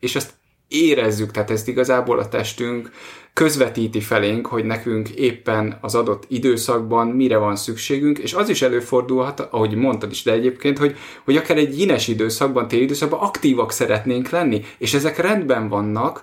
és 0.00 0.16
ezt 0.16 0.30
érezzük, 0.68 1.30
tehát 1.30 1.50
ezt 1.50 1.68
igazából 1.68 2.18
a 2.18 2.28
testünk 2.28 2.90
közvetíti 3.32 4.00
felénk, 4.00 4.46
hogy 4.46 4.64
nekünk 4.64 5.08
éppen 5.08 5.78
az 5.80 5.94
adott 5.94 6.24
időszakban 6.28 7.08
mire 7.08 7.36
van 7.36 7.56
szükségünk, 7.56 8.18
és 8.18 8.34
az 8.34 8.48
is 8.48 8.62
előfordulhat, 8.62 9.40
ahogy 9.40 9.74
mondtad 9.74 10.10
is, 10.10 10.22
de 10.22 10.32
egyébként, 10.32 10.78
hogy, 10.78 10.96
hogy 11.24 11.36
akár 11.36 11.56
egy 11.56 11.74
gyines 11.76 12.08
időszakban, 12.08 12.68
téli 12.68 12.82
időszakban 12.82 13.20
aktívak 13.20 13.72
szeretnénk 13.72 14.28
lenni, 14.28 14.64
és 14.78 14.94
ezek 14.94 15.18
rendben 15.18 15.68
vannak, 15.68 16.22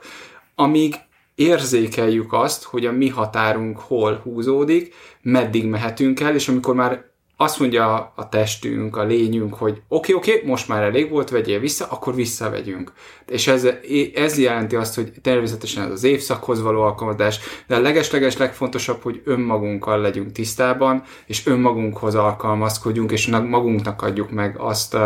amíg 0.55 0.95
érzékeljük 1.35 2.33
azt, 2.33 2.63
hogy 2.63 2.85
a 2.85 2.91
mi 2.91 3.09
határunk 3.09 3.79
hol 3.79 4.19
húzódik, 4.23 4.93
meddig 5.21 5.65
mehetünk 5.65 6.19
el, 6.19 6.35
és 6.35 6.47
amikor 6.47 6.75
már 6.75 7.12
azt 7.37 7.59
mondja 7.59 8.13
a 8.15 8.29
testünk, 8.29 8.97
a 8.97 9.03
lényünk, 9.03 9.53
hogy 9.53 9.81
oké, 9.87 10.13
okay, 10.13 10.15
oké, 10.15 10.37
okay, 10.37 10.49
most 10.49 10.67
már 10.67 10.83
elég 10.83 11.09
volt, 11.09 11.29
vegyél 11.29 11.59
vissza, 11.59 11.85
akkor 11.89 12.15
visszavegyünk. 12.15 12.93
És 13.27 13.47
ez, 13.47 13.67
ez 14.15 14.37
jelenti 14.39 14.75
azt, 14.75 14.95
hogy 14.95 15.11
természetesen 15.21 15.83
ez 15.83 15.91
az 15.91 16.03
évszakhoz 16.03 16.61
való 16.61 16.81
alkalmazás, 16.81 17.39
de 17.67 17.75
a 17.75 17.79
legesleges 17.79 18.37
legfontosabb, 18.37 19.01
hogy 19.01 19.21
önmagunkkal 19.25 20.01
legyünk 20.01 20.31
tisztában, 20.31 21.03
és 21.25 21.45
önmagunkhoz 21.45 22.15
alkalmazkodjunk, 22.15 23.11
és 23.11 23.27
magunknak 23.27 24.01
adjuk 24.01 24.31
meg 24.31 24.59
azt, 24.59 24.97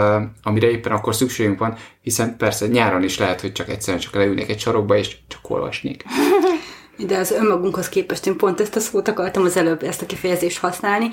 amire 0.44 0.70
éppen 0.70 0.92
akkor 0.92 1.16
szükségünk 1.16 1.60
van, 1.60 1.76
hiszen 2.02 2.38
persze 2.38 2.68
nyáron 2.68 3.04
is 3.04 3.18
lehet, 3.18 3.42
hogy 3.42 3.52
csak 3.52 3.70
egyszerűen 3.70 4.02
csak 4.02 4.14
leülnék 4.14 4.50
egy 4.50 4.60
sarokba, 4.60 4.98
és 4.98 5.18
csak 5.28 5.50
olvasnék. 5.50 6.04
De 6.98 7.18
az 7.18 7.32
önmagunkhoz 7.32 7.90
képest 7.90 8.26
én 8.26 8.38
pont 8.38 8.62
ezt 8.62 8.76
a 8.76 8.80
szót 8.80 9.08
akartam 9.08 9.44
az 9.44 9.58
előbb, 9.58 9.84
ezt 9.84 10.02
a 10.02 10.06
kifejezést 10.06 10.60
használni, 10.60 11.10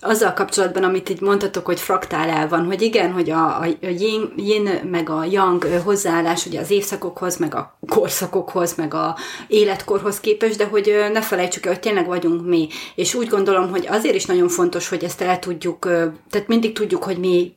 azzal 0.00 0.32
kapcsolatban, 0.32 0.82
amit 0.82 1.08
így 1.08 1.20
mondhatok, 1.20 1.66
hogy 1.66 1.80
fraktál 1.80 2.28
el 2.28 2.48
van, 2.48 2.64
hogy 2.64 2.82
igen, 2.82 3.12
hogy 3.12 3.30
a, 3.30 3.60
a 3.60 3.66
yin, 3.80 4.32
yin 4.36 4.68
meg 4.90 5.10
a 5.10 5.24
yang 5.24 5.64
hozzáállás 5.84 6.46
ugye 6.46 6.60
az 6.60 6.70
évszakokhoz, 6.70 7.36
meg 7.36 7.54
a 7.54 7.78
korszakokhoz, 7.88 8.74
meg 8.74 8.94
a 8.94 9.16
életkorhoz 9.48 10.20
képest, 10.20 10.56
de 10.56 10.64
hogy 10.64 10.94
ne 11.12 11.22
felejtsük 11.22 11.66
el, 11.66 11.72
hogy 11.72 11.80
tényleg 11.80 12.06
vagyunk 12.06 12.46
mi. 12.46 12.68
És 12.94 13.14
úgy 13.14 13.28
gondolom, 13.28 13.70
hogy 13.70 13.86
azért 13.90 14.14
is 14.14 14.24
nagyon 14.24 14.48
fontos, 14.48 14.88
hogy 14.88 15.04
ezt 15.04 15.20
el 15.20 15.38
tudjuk, 15.38 15.78
tehát 16.30 16.48
mindig 16.48 16.72
tudjuk, 16.72 17.04
hogy 17.04 17.18
mi 17.18 17.52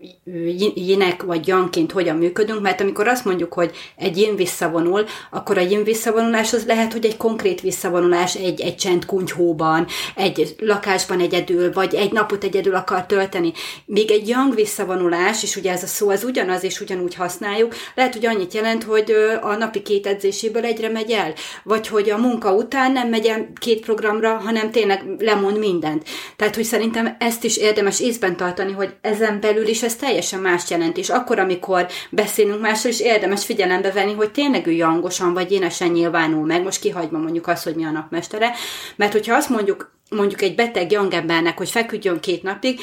jinek 0.75 1.23
vagy 1.23 1.47
yangként 1.47 1.91
hogyan 1.91 2.15
működünk, 2.15 2.61
mert 2.61 2.81
amikor 2.81 3.07
azt 3.07 3.25
mondjuk, 3.25 3.53
hogy 3.53 3.71
egy 3.95 4.17
yin 4.17 4.35
visszavonul, 4.35 5.05
akkor 5.31 5.57
a 5.57 5.61
yin 5.61 5.83
visszavonulás 5.83 6.53
az 6.53 6.65
lehet, 6.65 6.93
hogy 6.93 7.05
egy 7.05 7.17
konkrét 7.17 7.61
visszavonulás 7.69 8.35
egy, 8.35 8.61
egy 8.61 8.75
csend 8.75 9.05
kunyhóban, 9.05 9.87
egy 10.15 10.55
lakásban 10.59 11.19
egyedül, 11.19 11.73
vagy 11.73 11.95
egy 11.95 12.11
nap 12.11 12.27
napot 12.29 12.43
egyedül 12.43 12.75
akar 12.75 13.05
tölteni. 13.05 13.53
Még 13.85 14.11
egy 14.11 14.27
young 14.27 14.55
visszavonulás, 14.55 15.43
és 15.43 15.55
ugye 15.55 15.71
ez 15.71 15.83
a 15.83 15.87
szó 15.87 16.09
az 16.09 16.23
ugyanaz, 16.23 16.63
és 16.63 16.81
ugyanúgy 16.81 17.15
használjuk, 17.15 17.75
lehet, 17.95 18.13
hogy 18.13 18.25
annyit 18.25 18.53
jelent, 18.53 18.83
hogy 18.83 19.13
a 19.41 19.55
napi 19.55 19.81
két 19.81 20.07
edzéséből 20.07 20.65
egyre 20.65 20.89
megy 20.89 21.11
el, 21.11 21.33
vagy 21.63 21.87
hogy 21.87 22.09
a 22.09 22.17
munka 22.17 22.53
után 22.53 22.91
nem 22.91 23.09
megy 23.09 23.25
el 23.25 23.47
két 23.59 23.81
programra, 23.81 24.37
hanem 24.37 24.71
tényleg 24.71 25.03
lemond 25.19 25.57
mindent. 25.57 26.03
Tehát, 26.35 26.55
hogy 26.55 26.63
szerintem 26.63 27.15
ezt 27.19 27.43
is 27.43 27.57
érdemes 27.57 27.99
észben 27.99 28.37
tartani, 28.37 28.71
hogy 28.71 28.93
ezen 29.01 29.39
belül 29.39 29.67
is 29.67 29.83
ez 29.83 29.95
teljesen 29.95 30.39
más 30.39 30.69
jelent, 30.69 30.97
és 30.97 31.09
akkor, 31.09 31.39
amikor 31.39 31.87
beszélünk 32.09 32.61
mással, 32.61 32.91
is 32.91 32.99
érdemes 32.99 33.45
figyelembe 33.45 33.91
venni, 33.91 34.13
hogy 34.13 34.31
tényleg 34.31 34.67
ő 34.67 34.71
jangosan 34.71 35.33
vagy 35.33 35.51
énesen 35.51 35.89
nyilvánul 35.89 36.45
meg, 36.45 36.63
most 36.63 36.79
kihagyva 36.79 37.17
mondjuk 37.17 37.47
azt, 37.47 37.58
hogy 37.63 37.75
mi 37.75 37.85
a 37.85 37.91
napmestere, 37.91 38.51
mert 38.95 39.11
hogyha 39.11 39.35
azt 39.35 39.49
mondjuk 39.49 39.97
mondjuk 40.09 40.41
egy 40.41 40.55
beteg 40.55 40.91
young 40.91 41.13
embernek, 41.13 41.57
hogy 41.57 41.69
feküdjön 41.69 42.19
két 42.19 42.43
napig, 42.43 42.79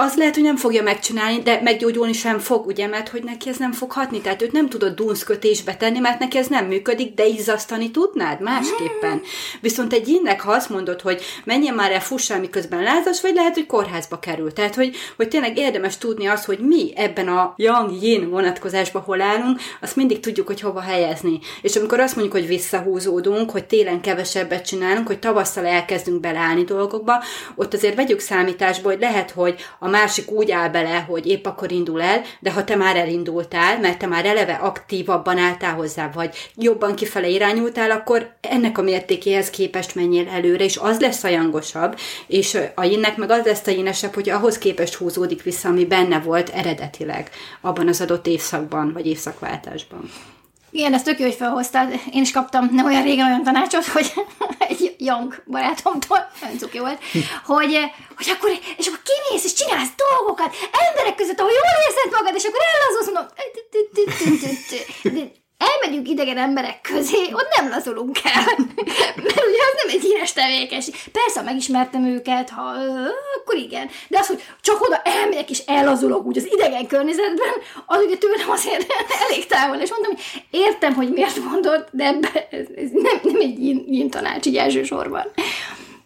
az 0.00 0.14
lehet, 0.14 0.34
hogy 0.34 0.42
nem 0.42 0.56
fogja 0.56 0.82
megcsinálni, 0.82 1.42
de 1.42 1.60
meggyógyulni 1.62 2.12
sem 2.12 2.38
fog, 2.38 2.66
ugye, 2.66 2.86
mert 2.86 3.08
hogy 3.08 3.24
neki 3.24 3.48
ez 3.48 3.56
nem 3.56 3.72
fog 3.72 3.92
hatni. 3.92 4.20
Tehát 4.20 4.42
őt 4.42 4.52
nem 4.52 4.68
tudod 4.68 4.94
dunszkötésbe 4.94 5.76
tenni, 5.76 5.98
mert 5.98 6.18
neki 6.18 6.38
ez 6.38 6.46
nem 6.46 6.66
működik, 6.66 7.14
de 7.14 7.26
izzasztani 7.26 7.90
tudnád 7.90 8.40
másképpen. 8.40 9.22
Viszont 9.60 9.92
egy 9.92 10.08
innek, 10.08 10.40
ha 10.40 10.52
azt 10.52 10.70
mondod, 10.70 11.00
hogy 11.00 11.22
menjen 11.44 11.74
már 11.74 11.92
el, 11.92 12.00
fussál, 12.00 12.40
miközben 12.40 12.82
lázas, 12.82 13.20
vagy 13.20 13.34
lehet, 13.34 13.54
hogy 13.54 13.66
kórházba 13.66 14.18
kerül. 14.18 14.52
Tehát, 14.52 14.74
hogy, 14.74 14.96
hogy 15.16 15.28
tényleg 15.28 15.58
érdemes 15.58 15.98
tudni 15.98 16.26
azt, 16.26 16.44
hogy 16.44 16.58
mi 16.58 16.92
ebben 16.96 17.28
a 17.28 17.54
yang 17.56 18.02
yin 18.02 18.30
vonatkozásban 18.30 19.02
hol 19.02 19.20
állunk, 19.20 19.60
azt 19.80 19.96
mindig 19.96 20.20
tudjuk, 20.20 20.46
hogy 20.46 20.60
hova 20.60 20.80
helyezni. 20.80 21.38
És 21.62 21.76
amikor 21.76 22.00
azt 22.00 22.14
mondjuk, 22.14 22.36
hogy 22.36 22.46
visszahúzódunk, 22.46 23.50
hogy 23.50 23.64
télen 23.64 24.00
kevesebbet 24.00 24.66
csinálunk, 24.66 25.06
hogy 25.06 25.18
tavasszal 25.18 25.66
elkezdünk 25.66 26.20
beleállni 26.20 26.64
dolgokba, 26.68 27.22
ott 27.54 27.74
azért 27.74 27.96
vegyük 27.96 28.20
számításba, 28.20 28.88
hogy 28.88 29.00
lehet, 29.00 29.30
hogy 29.30 29.54
a 29.78 29.88
másik 29.88 30.30
úgy 30.30 30.50
áll 30.50 30.68
bele, 30.68 30.98
hogy 31.08 31.26
épp 31.26 31.46
akkor 31.46 31.72
indul 31.72 32.02
el, 32.02 32.22
de 32.40 32.52
ha 32.52 32.64
te 32.64 32.76
már 32.76 32.96
elindultál, 32.96 33.78
mert 33.80 33.98
te 33.98 34.06
már 34.06 34.24
eleve 34.24 34.52
aktívabban 34.52 35.38
álltál 35.38 35.74
hozzá, 35.74 36.10
vagy 36.14 36.50
jobban 36.54 36.94
kifele 36.94 37.28
irányultál, 37.28 37.90
akkor 37.90 38.30
ennek 38.40 38.78
a 38.78 38.82
mértékéhez 38.82 39.50
képest 39.50 39.94
menjél 39.94 40.28
előre, 40.28 40.64
és 40.64 40.76
az 40.76 41.00
lesz 41.00 41.24
a 41.24 41.28
jangosabb, 41.28 41.98
és 42.26 42.58
a 42.74 42.84
jinnek 42.84 43.16
meg 43.16 43.30
az 43.30 43.44
lesz 43.44 43.66
a 43.66 43.70
jinesebb, 43.70 44.14
hogy 44.14 44.30
ahhoz 44.30 44.58
képest 44.58 44.94
húzódik 44.94 45.42
vissza, 45.42 45.68
ami 45.68 45.84
benne 45.84 46.20
volt 46.20 46.48
eredetileg 46.48 47.30
abban 47.60 47.88
az 47.88 48.00
adott 48.00 48.26
évszakban, 48.26 48.92
vagy 48.92 49.06
évszakváltásban. 49.06 50.10
Igen, 50.70 50.94
ezt 50.94 51.04
tök 51.04 51.18
jó, 51.18 51.24
hogy 51.24 51.34
felhoztad. 51.34 51.92
Én 52.12 52.22
is 52.22 52.30
kaptam 52.30 52.68
nem 52.72 52.86
olyan 52.86 53.02
régen 53.02 53.26
olyan 53.26 53.42
tanácsot, 53.42 53.84
hogy 53.84 54.12
egy 54.68 54.94
young 54.98 55.42
barátomtól, 55.46 56.30
nagyon 56.40 56.58
cuki 56.58 56.78
volt, 56.78 57.02
hogy, 57.44 57.78
hogy 58.16 58.28
akkor, 58.28 58.50
és 58.76 58.86
akkor 58.86 59.00
kimész 59.02 59.44
és 59.44 59.52
csinálsz 59.52 59.90
dolgokat 59.96 60.54
emberek 60.88 61.14
között, 61.14 61.40
ahol 61.40 61.50
jól 61.50 61.86
érzed 61.88 62.12
magad, 62.12 62.34
és 62.34 62.44
akkor 62.44 62.60
ellazulsz, 62.74 63.10
mondom, 63.12 63.26
elmegyünk 65.58 66.08
idegen 66.08 66.38
emberek 66.38 66.80
közé, 66.80 67.32
ott 67.32 67.48
nem 67.56 67.68
lazulunk 67.68 68.18
el. 68.24 68.44
Mert 69.16 69.46
ugye 69.50 69.62
az 69.68 69.74
nem 69.82 69.88
egy 69.88 70.00
híres 70.00 70.32
tevékenység. 70.32 70.94
Persze, 71.12 71.42
megismertem 71.42 72.04
őket, 72.04 72.50
ha, 72.50 72.62
akkor 73.36 73.56
igen. 73.56 73.88
De 74.08 74.18
az, 74.18 74.26
hogy 74.26 74.42
csak 74.60 74.80
oda 74.80 75.02
elmegyek 75.04 75.50
és 75.50 75.62
ellazulok 75.66 76.26
úgy 76.26 76.36
az 76.36 76.48
idegen 76.52 76.86
környezetben, 76.86 77.54
az 77.86 78.02
ugye 78.06 78.16
tőlem 78.16 78.50
azért 78.50 78.86
elég 79.28 79.46
távol. 79.46 79.76
És 79.76 79.90
mondtam, 79.90 80.12
hogy 80.14 80.42
értem, 80.50 80.94
hogy 80.94 81.10
miért 81.12 81.44
mondod, 81.50 81.88
de 81.90 82.04
ebbe, 82.04 82.48
ez, 82.50 82.90
nem, 82.92 83.20
nem 83.22 83.40
egy 83.40 83.58
ilyen 83.88 84.10
tanács 84.10 84.46
így 84.46 84.56
elsősorban. 84.56 85.24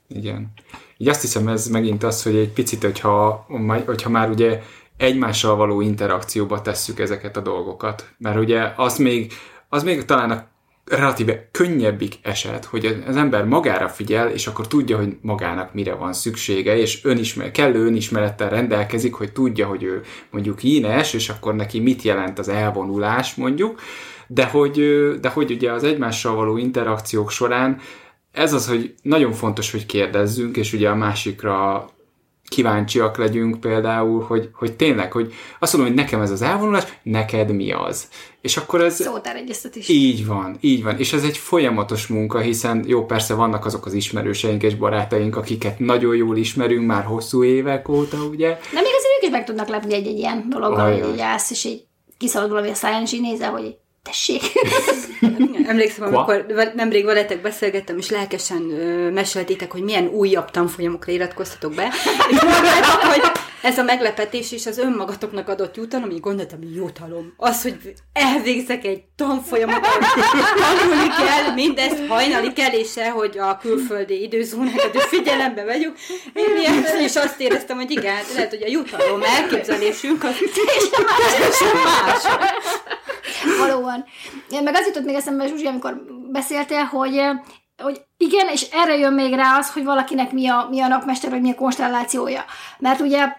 Igen. 0.08 0.52
Így 0.98 1.08
azt 1.08 1.20
hiszem, 1.20 1.48
ez 1.48 1.66
megint 1.66 2.02
az, 2.02 2.22
hogy 2.22 2.36
egy 2.36 2.52
picit, 2.52 2.82
hogyha, 2.82 3.46
hogyha 3.86 4.08
már 4.08 4.30
ugye 4.30 4.60
egymással 5.02 5.56
való 5.56 5.80
interakcióba 5.80 6.62
tesszük 6.62 6.98
ezeket 6.98 7.36
a 7.36 7.40
dolgokat. 7.40 8.08
Mert 8.18 8.38
ugye 8.38 8.72
az 8.76 8.98
még, 8.98 9.32
az 9.68 9.82
még 9.82 10.04
talán 10.04 10.30
a 10.30 10.50
relatíve 10.84 11.48
könnyebbik 11.50 12.18
eset, 12.22 12.64
hogy 12.64 13.02
az 13.06 13.16
ember 13.16 13.44
magára 13.44 13.88
figyel, 13.88 14.28
és 14.30 14.46
akkor 14.46 14.66
tudja, 14.66 14.96
hogy 14.96 15.16
magának 15.20 15.74
mire 15.74 15.94
van 15.94 16.12
szüksége, 16.12 16.76
és 16.76 17.04
önismer, 17.04 17.50
kellő 17.50 17.86
önismerettel 17.86 18.48
rendelkezik, 18.48 19.14
hogy 19.14 19.32
tudja, 19.32 19.66
hogy 19.66 19.82
ő 19.82 20.02
mondjuk 20.30 20.62
ínes, 20.62 21.12
és 21.12 21.28
akkor 21.28 21.54
neki 21.54 21.80
mit 21.80 22.02
jelent 22.02 22.38
az 22.38 22.48
elvonulás 22.48 23.34
mondjuk, 23.34 23.80
de 24.26 24.44
hogy, 24.44 24.80
de 25.20 25.28
hogy 25.28 25.50
ugye 25.50 25.72
az 25.72 25.84
egymással 25.84 26.34
való 26.34 26.56
interakciók 26.56 27.30
során 27.30 27.80
ez 28.32 28.52
az, 28.52 28.68
hogy 28.68 28.94
nagyon 29.02 29.32
fontos, 29.32 29.70
hogy 29.70 29.86
kérdezzünk, 29.86 30.56
és 30.56 30.72
ugye 30.72 30.88
a 30.88 30.94
másikra 30.94 31.86
kíváncsiak 32.52 33.16
legyünk 33.16 33.60
például, 33.60 34.22
hogy, 34.22 34.48
hogy 34.52 34.72
tényleg, 34.72 35.12
hogy 35.12 35.32
azt 35.58 35.72
mondom, 35.72 35.92
hogy 35.92 36.02
nekem 36.02 36.20
ez 36.20 36.30
az 36.30 36.42
elvonulás, 36.42 36.84
neked 37.02 37.54
mi 37.54 37.72
az. 37.72 38.08
És 38.40 38.56
akkor 38.56 38.80
ez... 38.80 38.94
Szótáregyeztetés. 38.94 39.88
Így 39.88 40.26
van, 40.26 40.56
így 40.60 40.82
van. 40.82 40.98
És 40.98 41.12
ez 41.12 41.24
egy 41.24 41.36
folyamatos 41.36 42.06
munka, 42.06 42.38
hiszen 42.38 42.84
jó, 42.86 43.04
persze 43.04 43.34
vannak 43.34 43.64
azok 43.64 43.86
az 43.86 43.92
ismerőseink 43.92 44.62
és 44.62 44.74
barátaink, 44.74 45.36
akiket 45.36 45.78
nagyon 45.78 46.16
jól 46.16 46.36
ismerünk 46.36 46.86
már 46.86 47.04
hosszú 47.04 47.44
évek 47.44 47.88
óta, 47.88 48.16
ugye? 48.16 48.48
De 48.48 48.80
még 48.80 48.92
azért 48.96 49.16
ők 49.16 49.22
is 49.22 49.30
meg 49.30 49.44
tudnak 49.44 49.68
lepni 49.68 49.94
egy-egy 49.94 50.18
ilyen 50.18 50.46
dologgal, 50.48 50.92
hogy 50.92 51.12
így 51.12 51.20
állsz, 51.20 51.50
és 51.50 51.64
így 51.64 51.84
kiszalad 52.18 52.50
valami 52.50 52.70
a 52.70 52.74
száján, 52.74 53.02
és 53.02 53.12
így 53.12 53.20
nézel, 53.20 53.50
hogy 53.50 53.76
Tessék. 54.02 54.42
Emlékszem, 55.66 56.14
amikor 56.14 56.46
nemrég 56.74 57.04
veletek 57.04 57.42
beszélgettem, 57.42 57.98
és 57.98 58.10
lelkesen 58.10 58.70
ö, 58.70 59.10
meséltétek, 59.10 59.72
hogy 59.72 59.82
milyen 59.82 60.06
újabb 60.06 60.50
tanfolyamokra 60.50 61.12
iratkoztatok 61.12 61.74
be, 61.74 61.92
és 62.30 62.40
mondtátok, 62.40 63.02
hogy 63.02 63.22
ez 63.62 63.78
a 63.78 63.82
meglepetés 63.82 64.52
és 64.52 64.66
az 64.66 64.78
önmagatoknak 64.78 65.48
adott 65.48 65.76
jutalom, 65.76 66.10
így 66.10 66.20
gondoltam, 66.20 66.58
jutalom. 66.74 67.34
Az, 67.36 67.62
hogy 67.62 67.76
elvégzek 68.12 68.84
egy 68.84 69.02
tanfolyamot, 69.16 69.80
tanulni 70.56 71.08
kell, 71.08 71.54
mindezt 71.54 72.06
hajnali 72.08 72.52
kelése, 72.52 73.10
hogy 73.10 73.38
a 73.38 73.56
külföldi 73.56 74.22
időzónákat 74.22 74.94
is 74.94 75.02
figyelembe 75.02 75.64
vegyük. 75.64 75.96
Én 76.34 76.56
ilyen, 76.58 76.84
és 77.00 77.16
azt 77.16 77.40
éreztem, 77.40 77.76
hogy 77.76 77.90
igen, 77.90 78.14
hát 78.14 78.32
lehet, 78.34 78.50
hogy 78.50 78.62
a 78.62 78.68
jutalom 78.68 79.22
elképzelésünk 79.22 80.24
az 80.24 80.34
teljesen 80.54 81.82
más. 81.84 82.22
Valóban. 83.66 84.04
Meg 84.64 84.74
az 84.74 84.86
jutott 84.86 85.04
még 85.04 85.14
eszembe, 85.14 85.46
Zsuzsi, 85.46 85.66
amikor 85.66 86.02
beszéltél, 86.30 86.84
hogy 86.84 87.20
hogy 87.82 88.00
igen, 88.16 88.48
és 88.48 88.62
erre 88.72 88.96
jön 88.96 89.12
még 89.12 89.34
rá 89.34 89.58
az, 89.58 89.72
hogy 89.72 89.84
valakinek 89.84 90.32
mi 90.32 90.48
a, 90.48 90.66
mi 90.70 90.80
a 90.80 90.86
napmester, 90.86 91.30
vagy 91.30 91.40
mi 91.40 91.50
a 91.50 91.54
konstellációja. 91.54 92.44
Mert 92.78 93.00
ugye 93.00 93.32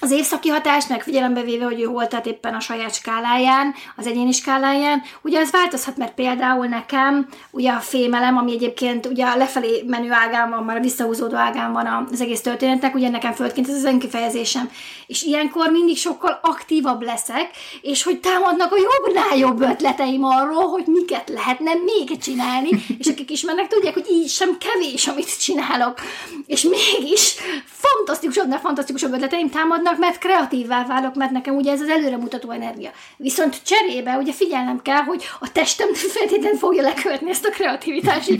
az 0.00 0.10
évszaki 0.10 0.48
hatás, 0.48 0.86
meg 0.86 1.02
figyelembe 1.02 1.42
véve, 1.42 1.64
hogy 1.64 1.80
ő 1.80 1.84
hol 1.84 2.08
tett 2.08 2.26
éppen 2.26 2.54
a 2.54 2.60
saját 2.60 2.94
skáláján, 2.94 3.74
az 3.96 4.06
egyéni 4.06 4.32
skáláján, 4.32 5.02
ugye 5.22 5.40
az 5.40 5.50
változhat, 5.50 5.96
mert 5.96 6.14
például 6.14 6.66
nekem 6.66 7.28
ugye 7.50 7.70
a 7.70 7.80
fémelem, 7.80 8.36
ami 8.36 8.52
egyébként 8.52 9.06
ugye 9.06 9.24
a 9.24 9.36
lefelé 9.36 9.84
menő 9.86 10.12
ágán 10.12 10.50
van, 10.50 10.64
már 10.64 10.76
a 10.76 10.80
visszahúzódó 10.80 11.36
ágán 11.36 11.72
van 11.72 12.08
az 12.12 12.20
egész 12.20 12.40
történetnek, 12.40 12.94
ugye 12.94 13.08
nekem 13.08 13.32
földként 13.32 13.68
ez 13.68 13.74
az 13.74 13.84
önkifejezésem. 13.84 14.70
És 15.06 15.22
ilyenkor 15.22 15.70
mindig 15.70 15.96
sokkal 15.96 16.38
aktívabb 16.42 17.02
leszek, 17.02 17.50
és 17.80 18.02
hogy 18.02 18.20
támadnak 18.20 18.72
a 18.72 18.76
jobbnál 18.76 19.36
jobb 19.36 19.60
ötleteim 19.60 20.24
arról, 20.24 20.68
hogy 20.68 20.84
miket 20.86 21.28
lehetne 21.28 21.72
még 21.74 22.18
csinálni, 22.18 22.68
és 22.98 23.06
akik 23.06 23.30
ismernek, 23.30 23.66
tudják, 23.66 23.94
hogy 23.94 24.06
így 24.10 24.28
sem 24.28 24.58
kevés, 24.58 25.06
amit 25.06 25.40
csinálok. 25.40 25.98
És 26.46 26.62
mégis 26.62 27.34
fantasztikusabb, 27.64 28.52
fantasztikusabb 28.52 29.12
ötleteim 29.12 29.50
támadnak, 29.50 29.89
mert 29.98 30.18
kreatívvá 30.18 30.86
válok, 30.86 31.14
mert 31.14 31.30
nekem 31.30 31.56
ugye 31.56 31.72
ez 31.72 31.80
az 31.80 31.88
előremutató 31.88 32.50
energia. 32.50 32.90
Viszont 33.16 33.62
cserébe 33.62 34.16
ugye 34.16 34.32
figyelnem 34.32 34.82
kell, 34.82 35.02
hogy 35.02 35.24
a 35.40 35.52
testem 35.52 35.94
feltétlenül 35.94 36.58
fogja 36.58 36.82
lekövetni 36.82 37.30
ezt 37.30 37.46
a 37.46 37.50
kreativitási 37.50 38.38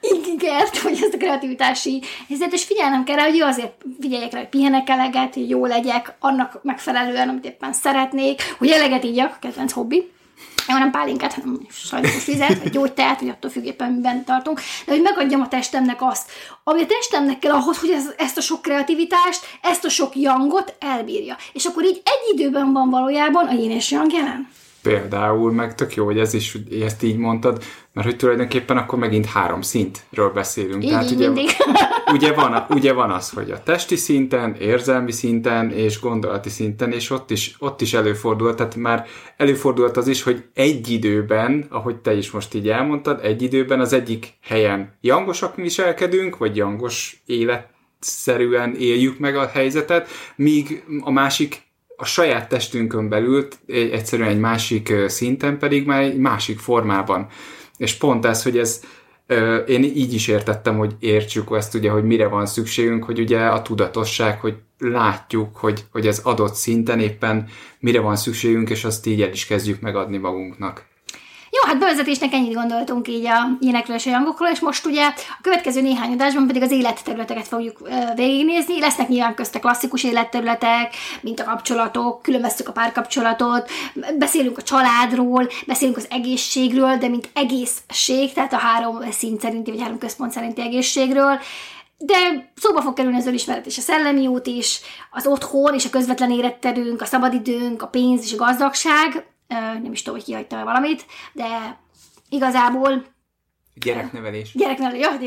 ingert, 0.00 0.80
vagy 0.80 0.98
ezt 1.02 1.14
a 1.14 1.16
kreativitási 1.16 2.02
helyzetet, 2.28 2.54
és 2.54 2.64
figyelnem 2.64 3.04
kell 3.04 3.16
rá, 3.16 3.24
hogy 3.28 3.40
azért 3.40 3.72
figyeljek 4.00 4.32
rá, 4.32 4.38
hogy 4.38 4.48
pihenek 4.48 4.88
eleget, 4.88 5.34
hogy 5.34 5.48
jó 5.48 5.66
legyek, 5.66 6.14
annak 6.18 6.60
megfelelően, 6.62 7.28
amit 7.28 7.44
éppen 7.44 7.72
szeretnék, 7.72 8.42
hogy 8.58 8.68
eleget 8.68 9.04
ígyak, 9.04 9.36
kedvenc 9.40 9.72
hobbi, 9.72 10.10
jó, 10.68 10.78
nem 10.78 10.90
pálinkát, 10.90 11.32
hanem 11.34 11.60
sajnos 11.70 12.24
vizet, 12.24 12.62
vagy 12.62 12.70
gyógyteát, 12.70 13.20
vagy 13.20 13.28
attól 13.28 13.50
függ 13.50 13.64
éppen 13.64 13.92
miben 13.92 14.24
tartunk, 14.24 14.60
de 14.86 14.92
hogy 14.92 15.02
megadjam 15.02 15.40
a 15.40 15.48
testemnek 15.48 16.02
azt, 16.02 16.30
ami 16.64 16.82
a 16.82 16.86
testemnek 16.86 17.38
kell 17.38 17.52
ahhoz, 17.52 17.78
hogy 17.78 17.90
ez, 17.90 18.04
ezt 18.16 18.36
a 18.36 18.40
sok 18.40 18.62
kreativitást, 18.62 19.46
ezt 19.62 19.84
a 19.84 19.88
sok 19.88 20.16
jangot 20.16 20.74
elbírja. 20.78 21.36
És 21.52 21.64
akkor 21.64 21.84
így 21.84 22.02
egy 22.04 22.38
időben 22.38 22.72
van 22.72 22.90
valójában 22.90 23.46
a 23.46 23.52
yin 23.52 23.70
és 23.70 23.90
yang 23.90 24.12
jelen. 24.12 24.48
Például, 24.82 25.52
meg 25.52 25.74
tök 25.74 25.94
jó, 25.94 26.04
hogy 26.04 26.18
ez 26.18 26.34
is, 26.34 26.52
hogy 26.52 26.82
ezt 26.82 27.02
így 27.02 27.16
mondtad, 27.16 27.62
mert 27.92 28.06
hogy 28.06 28.16
tulajdonképpen 28.16 28.76
akkor 28.76 28.98
megint 28.98 29.26
három 29.26 29.60
szintről 29.60 30.30
beszélünk. 30.30 30.84
Így, 30.84 30.90
Tehát 30.90 31.04
így 31.04 31.14
ugye, 31.14 31.26
mindig. 31.26 31.50
ugye, 32.14 32.32
van, 32.32 32.66
ugye 32.70 32.92
van 32.92 33.10
az, 33.10 33.30
hogy 33.30 33.50
a 33.50 33.62
testi 33.62 33.96
szinten, 33.96 34.54
érzelmi 34.54 35.12
szinten 35.12 35.70
és 35.70 36.00
gondolati 36.00 36.48
szinten, 36.48 36.92
és 36.92 37.10
ott 37.10 37.30
is, 37.30 37.56
ott 37.58 37.80
is 37.80 37.94
előfordult, 37.94 38.56
tehát 38.56 38.76
már 38.76 39.06
előfordult 39.36 39.96
az 39.96 40.08
is, 40.08 40.22
hogy 40.22 40.44
egy 40.54 40.90
időben, 40.90 41.66
ahogy 41.68 41.96
te 41.96 42.14
is 42.14 42.30
most 42.30 42.54
így 42.54 42.68
elmondtad, 42.68 43.24
egy 43.24 43.42
időben 43.42 43.80
az 43.80 43.92
egyik 43.92 44.32
helyen 44.42 44.96
jangosak 45.00 45.56
viselkedünk, 45.56 46.36
vagy 46.36 46.56
jangos 46.56 47.22
életszerűen 47.26 48.74
éljük 48.74 49.18
meg 49.18 49.36
a 49.36 49.46
helyzetet, 49.46 50.08
míg 50.36 50.84
a 51.00 51.10
másik 51.10 51.70
a 52.02 52.04
saját 52.04 52.48
testünkön 52.48 53.08
belül 53.08 53.48
egy- 53.66 53.90
egyszerűen 53.90 54.28
egy 54.28 54.38
másik 54.38 54.92
szinten 55.06 55.58
pedig 55.58 55.86
már 55.86 56.02
egy 56.02 56.16
másik 56.16 56.58
formában. 56.58 57.26
És 57.76 57.94
pont 57.94 58.24
ez, 58.24 58.42
hogy 58.42 58.58
ez 58.58 58.80
én 59.66 59.82
így 59.82 60.14
is 60.14 60.28
értettem, 60.28 60.78
hogy 60.78 60.94
értsük 61.00 61.48
ezt 61.56 61.74
ugye, 61.74 61.90
hogy 61.90 62.04
mire 62.04 62.26
van 62.26 62.46
szükségünk, 62.46 63.04
hogy 63.04 63.20
ugye 63.20 63.40
a 63.40 63.62
tudatosság, 63.62 64.40
hogy 64.40 64.54
látjuk, 64.78 65.56
hogy, 65.56 65.84
hogy 65.92 66.06
ez 66.06 66.18
adott 66.18 66.54
szinten 66.54 67.00
éppen 67.00 67.48
mire 67.80 68.00
van 68.00 68.16
szükségünk, 68.16 68.70
és 68.70 68.84
azt 68.84 69.06
így 69.06 69.22
el 69.22 69.32
is 69.32 69.46
kezdjük 69.46 69.80
megadni 69.80 70.16
magunknak. 70.16 70.84
Hát 71.66 71.78
bevezetésnek 71.78 72.32
ennyit 72.32 72.54
gondoltunk 72.54 73.08
így 73.08 73.26
a 73.26 73.56
énekről 73.60 73.96
és 73.96 74.06
a 74.06 74.10
jangokról, 74.10 74.48
és 74.48 74.60
most 74.60 74.86
ugye 74.86 75.06
a 75.06 75.38
következő 75.42 75.80
néhány 75.80 76.12
adásban 76.12 76.46
pedig 76.46 76.62
az 76.62 76.70
életterületeket 76.70 77.48
fogjuk 77.48 77.88
végignézni. 78.14 78.80
Lesznek 78.80 79.08
nyilván 79.08 79.34
közte 79.34 79.58
klasszikus 79.58 80.04
életterületek, 80.04 80.94
mint 81.20 81.40
a 81.40 81.44
kapcsolatok, 81.44 82.22
különböztük 82.22 82.68
a 82.68 82.72
párkapcsolatot, 82.72 83.70
beszélünk 84.18 84.58
a 84.58 84.62
családról, 84.62 85.48
beszélünk 85.66 85.96
az 85.96 86.06
egészségről, 86.10 86.96
de 86.96 87.08
mint 87.08 87.28
egészség, 87.32 88.32
tehát 88.32 88.52
a 88.52 88.58
három 88.58 88.98
szint 89.10 89.40
szerinti, 89.40 89.70
vagy 89.70 89.80
három 89.80 89.98
központ 89.98 90.32
szerinti 90.32 90.60
egészségről. 90.60 91.40
De 91.98 92.50
szóba 92.54 92.80
fog 92.80 92.94
kerülni 92.94 93.16
az 93.18 93.26
önismeret 93.26 93.66
és 93.66 93.78
a 93.78 93.80
szellemi 93.80 94.26
út 94.26 94.46
is, 94.46 94.80
az 95.10 95.26
otthon 95.26 95.74
és 95.74 95.84
a 95.84 95.90
közvetlen 95.90 96.30
életterünk, 96.30 97.00
a 97.00 97.04
szabadidőnk, 97.04 97.82
a 97.82 97.86
pénz 97.86 98.22
és 98.24 98.32
a 98.32 98.44
gazdagság. 98.44 99.31
Nem 99.82 99.92
is 99.92 100.02
tudom, 100.02 100.18
hogy 100.18 100.28
kihagytam 100.28 100.64
valamit, 100.64 101.06
de 101.32 101.78
igazából 102.28 103.04
Gyereknevelés. 103.74 104.52
gyereknevelő, 104.54 104.98
jó, 104.98 105.10
de 105.10 105.26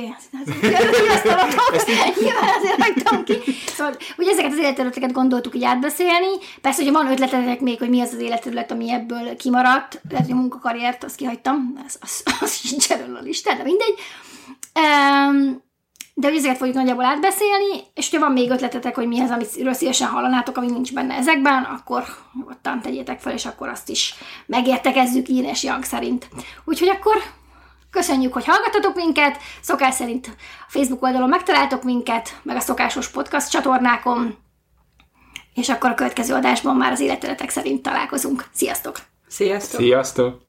nyilván 2.21 2.49
azért 2.57 2.81
hagytam 2.83 3.23
ki. 3.23 3.33
Szóval, 3.67 3.95
ugye 4.17 4.31
ezeket 4.31 4.51
az 4.51 4.57
életterületeket 4.57 5.11
gondoltuk 5.11 5.55
így 5.55 5.63
átbeszélni. 5.63 6.37
Persze, 6.61 6.83
hogy 6.83 6.91
van 6.91 7.11
ötletetek 7.11 7.59
még, 7.59 7.79
hogy 7.79 7.89
mi 7.89 8.01
az 8.01 8.13
az 8.13 8.19
életterület, 8.19 8.71
ami 8.71 8.91
ebből 8.91 9.35
kimaradt. 9.35 10.01
Lehet, 10.09 10.25
hogy 10.25 10.35
a 10.35 10.39
munkakarriert, 10.39 11.03
azt 11.03 11.15
kihagytam, 11.15 11.79
az, 11.87 11.97
az, 12.01 12.23
az 12.41 12.55
sincs 12.55 12.91
erről 12.91 13.15
a 13.15 13.21
listán, 13.21 13.57
de 13.57 13.63
mindegy. 13.63 13.99
Um, 14.75 15.63
de 16.17 16.27
hogy 16.27 16.37
ezeket 16.37 16.57
fogjuk 16.57 16.75
nagyjából 16.75 17.05
átbeszélni, 17.05 17.83
és 17.93 18.09
ha 18.09 18.19
van 18.19 18.31
még 18.31 18.49
ötletetek, 18.49 18.95
hogy 18.95 19.07
mi 19.07 19.19
az, 19.19 19.29
amiről 19.29 19.73
szívesen 19.73 20.07
hallanátok, 20.07 20.57
ami 20.57 20.69
nincs 20.69 20.93
benne 20.93 21.13
ezekben, 21.13 21.63
akkor 21.63 22.03
nyugodtan 22.33 22.81
tegyétek 22.81 23.19
fel, 23.19 23.33
és 23.33 23.45
akkor 23.45 23.67
azt 23.67 23.89
is 23.89 24.13
megértekezzük 24.45 25.27
Yin 25.27 25.45
és 25.45 25.63
Yang 25.63 25.83
szerint. 25.83 26.27
Úgyhogy 26.65 26.89
akkor 26.89 27.15
Köszönjük, 27.91 28.33
hogy 28.33 28.45
hallgatatok 28.45 28.95
minket, 28.95 29.37
szokás 29.61 29.93
szerint 29.93 30.27
a 30.37 30.65
Facebook 30.67 31.03
oldalon 31.03 31.29
megtaláltok 31.29 31.83
minket, 31.83 32.39
meg 32.43 32.55
a 32.55 32.59
szokásos 32.59 33.09
podcast 33.09 33.49
csatornákon, 33.49 34.37
és 35.53 35.69
akkor 35.69 35.89
a 35.89 35.93
következő 35.93 36.33
adásban 36.33 36.75
már 36.75 36.91
az 36.91 36.99
életületek 36.99 37.49
szerint 37.49 37.81
találkozunk. 37.81 38.45
Sziasztok! 38.53 38.99
Sziasztok! 39.27 39.79
Sziasztok! 39.79 40.41